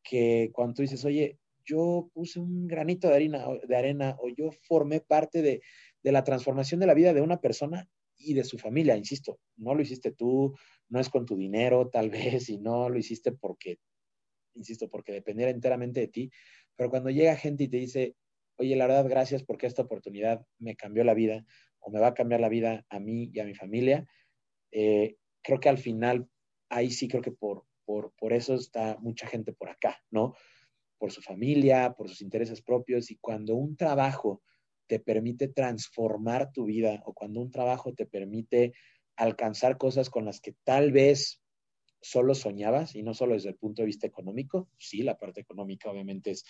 [0.04, 4.50] que cuando tú dices, oye, yo puse un granito de arena, de arena o yo
[4.64, 5.62] formé parte de,
[6.04, 7.88] de la transformación de la vida de una persona
[8.18, 10.56] y de su familia, insisto, no lo hiciste tú,
[10.90, 13.78] no es con tu dinero tal vez, y no lo hiciste porque,
[14.56, 16.32] insisto, porque dependiera enteramente de ti,
[16.76, 18.16] pero cuando llega gente y te dice,
[18.58, 21.46] oye, la verdad, gracias porque esta oportunidad me cambió la vida
[21.82, 24.08] o me va a cambiar la vida a mí y a mi familia.
[24.72, 26.28] Eh, creo que al final,
[26.70, 30.36] ahí sí creo que por, por, por eso está mucha gente por acá, ¿no?
[30.98, 34.42] Por su familia, por sus intereses propios y cuando un trabajo
[34.88, 38.74] te permite transformar tu vida o cuando un trabajo te permite
[39.16, 41.42] alcanzar cosas con las que tal vez
[42.02, 45.90] solo soñabas y no solo desde el punto de vista económico, sí, la parte económica
[45.90, 46.44] obviamente es,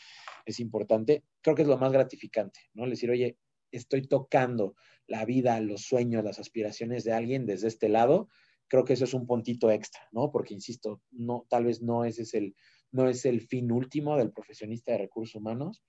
[0.45, 2.89] es importante, creo que es lo más gratificante, ¿no?
[2.89, 3.37] decir, oye,
[3.71, 4.75] estoy tocando
[5.07, 8.29] la vida, los sueños, las aspiraciones de alguien desde este lado,
[8.67, 10.31] creo que eso es un puntito extra, ¿no?
[10.31, 12.55] Porque, insisto, no, tal vez no ese es el,
[12.91, 15.83] no es el fin último del profesionista de recursos humanos,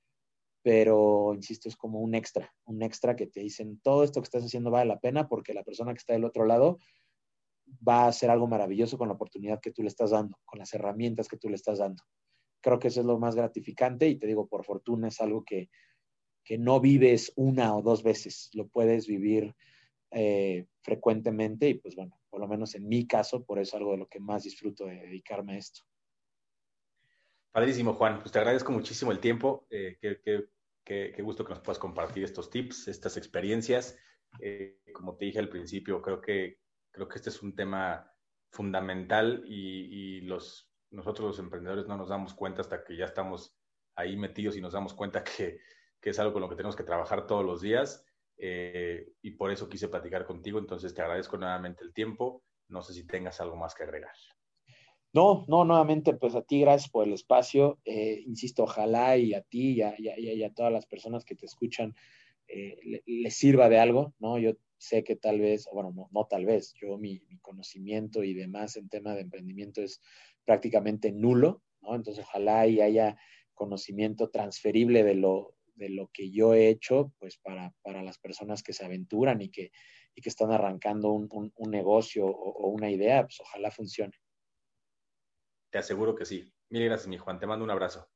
[0.62, 4.44] pero, insisto, es como un extra, un extra que te dicen, todo esto que estás
[4.44, 6.78] haciendo vale la pena porque la persona que está del otro lado
[7.86, 10.72] va a hacer algo maravilloso con la oportunidad que tú le estás dando, con las
[10.74, 12.02] herramientas que tú le estás dando.
[12.60, 15.68] Creo que eso es lo más gratificante y te digo, por fortuna es algo que,
[16.50, 19.54] no vives una o dos veces, lo puedes vivir
[20.10, 23.92] eh, frecuentemente y pues bueno, por lo menos en mi caso, por eso es algo
[23.92, 25.82] de lo que más disfruto de dedicarme a esto.
[27.50, 28.20] Padrísimo, Juan.
[28.20, 29.66] Pues te agradezco muchísimo el tiempo.
[29.70, 33.98] Eh, qué, gusto que nos puedas compartir estos tips, estas experiencias.
[34.40, 36.62] Eh, como te dije al principio, creo que
[36.92, 38.06] Creo que este es un tema
[38.50, 43.56] fundamental y, los, nosotros los emprendedores no nos damos cuenta hasta que ya estamos
[43.96, 45.58] ahí metidos y nos damos cuenta que,
[46.10, 48.04] es algo con lo que tenemos que trabajar todos los días.
[48.38, 50.58] eh, y por eso quise platicar contigo.
[50.58, 52.42] Entonces te agradezco nuevamente el tiempo.
[52.68, 54.14] No sé si tengas algo más que agregar.
[55.14, 57.78] No, no, nuevamente, pues a ti gracias por el espacio.
[57.84, 61.44] Eh, insisto, ojalá y a ti y a, y, a, todas las personas que te
[61.44, 61.94] escuchan
[62.48, 64.38] eh, les sirva de algo, ¿no?
[64.38, 68.32] Yo sé que tal vez, bueno, no, no tal vez, yo mi, mi, conocimiento y
[68.32, 70.00] demás en tema de emprendimiento es
[70.46, 71.94] prácticamente nulo, ¿no?
[71.94, 73.18] Entonces, ojalá y haya
[73.52, 78.62] conocimiento transferible de lo, de lo que yo he hecho, pues para, para las personas
[78.62, 79.72] que se aventuran y que,
[80.14, 84.16] y que están arrancando un, un, negocio o, una idea, pues ojalá funcione.
[85.70, 86.52] Te aseguro que sí.
[86.70, 87.40] Mil gracias, mi Juan.
[87.40, 88.08] Te mando un abrazo.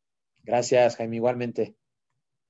[0.45, 1.77] Gracias, Jaime, igualmente.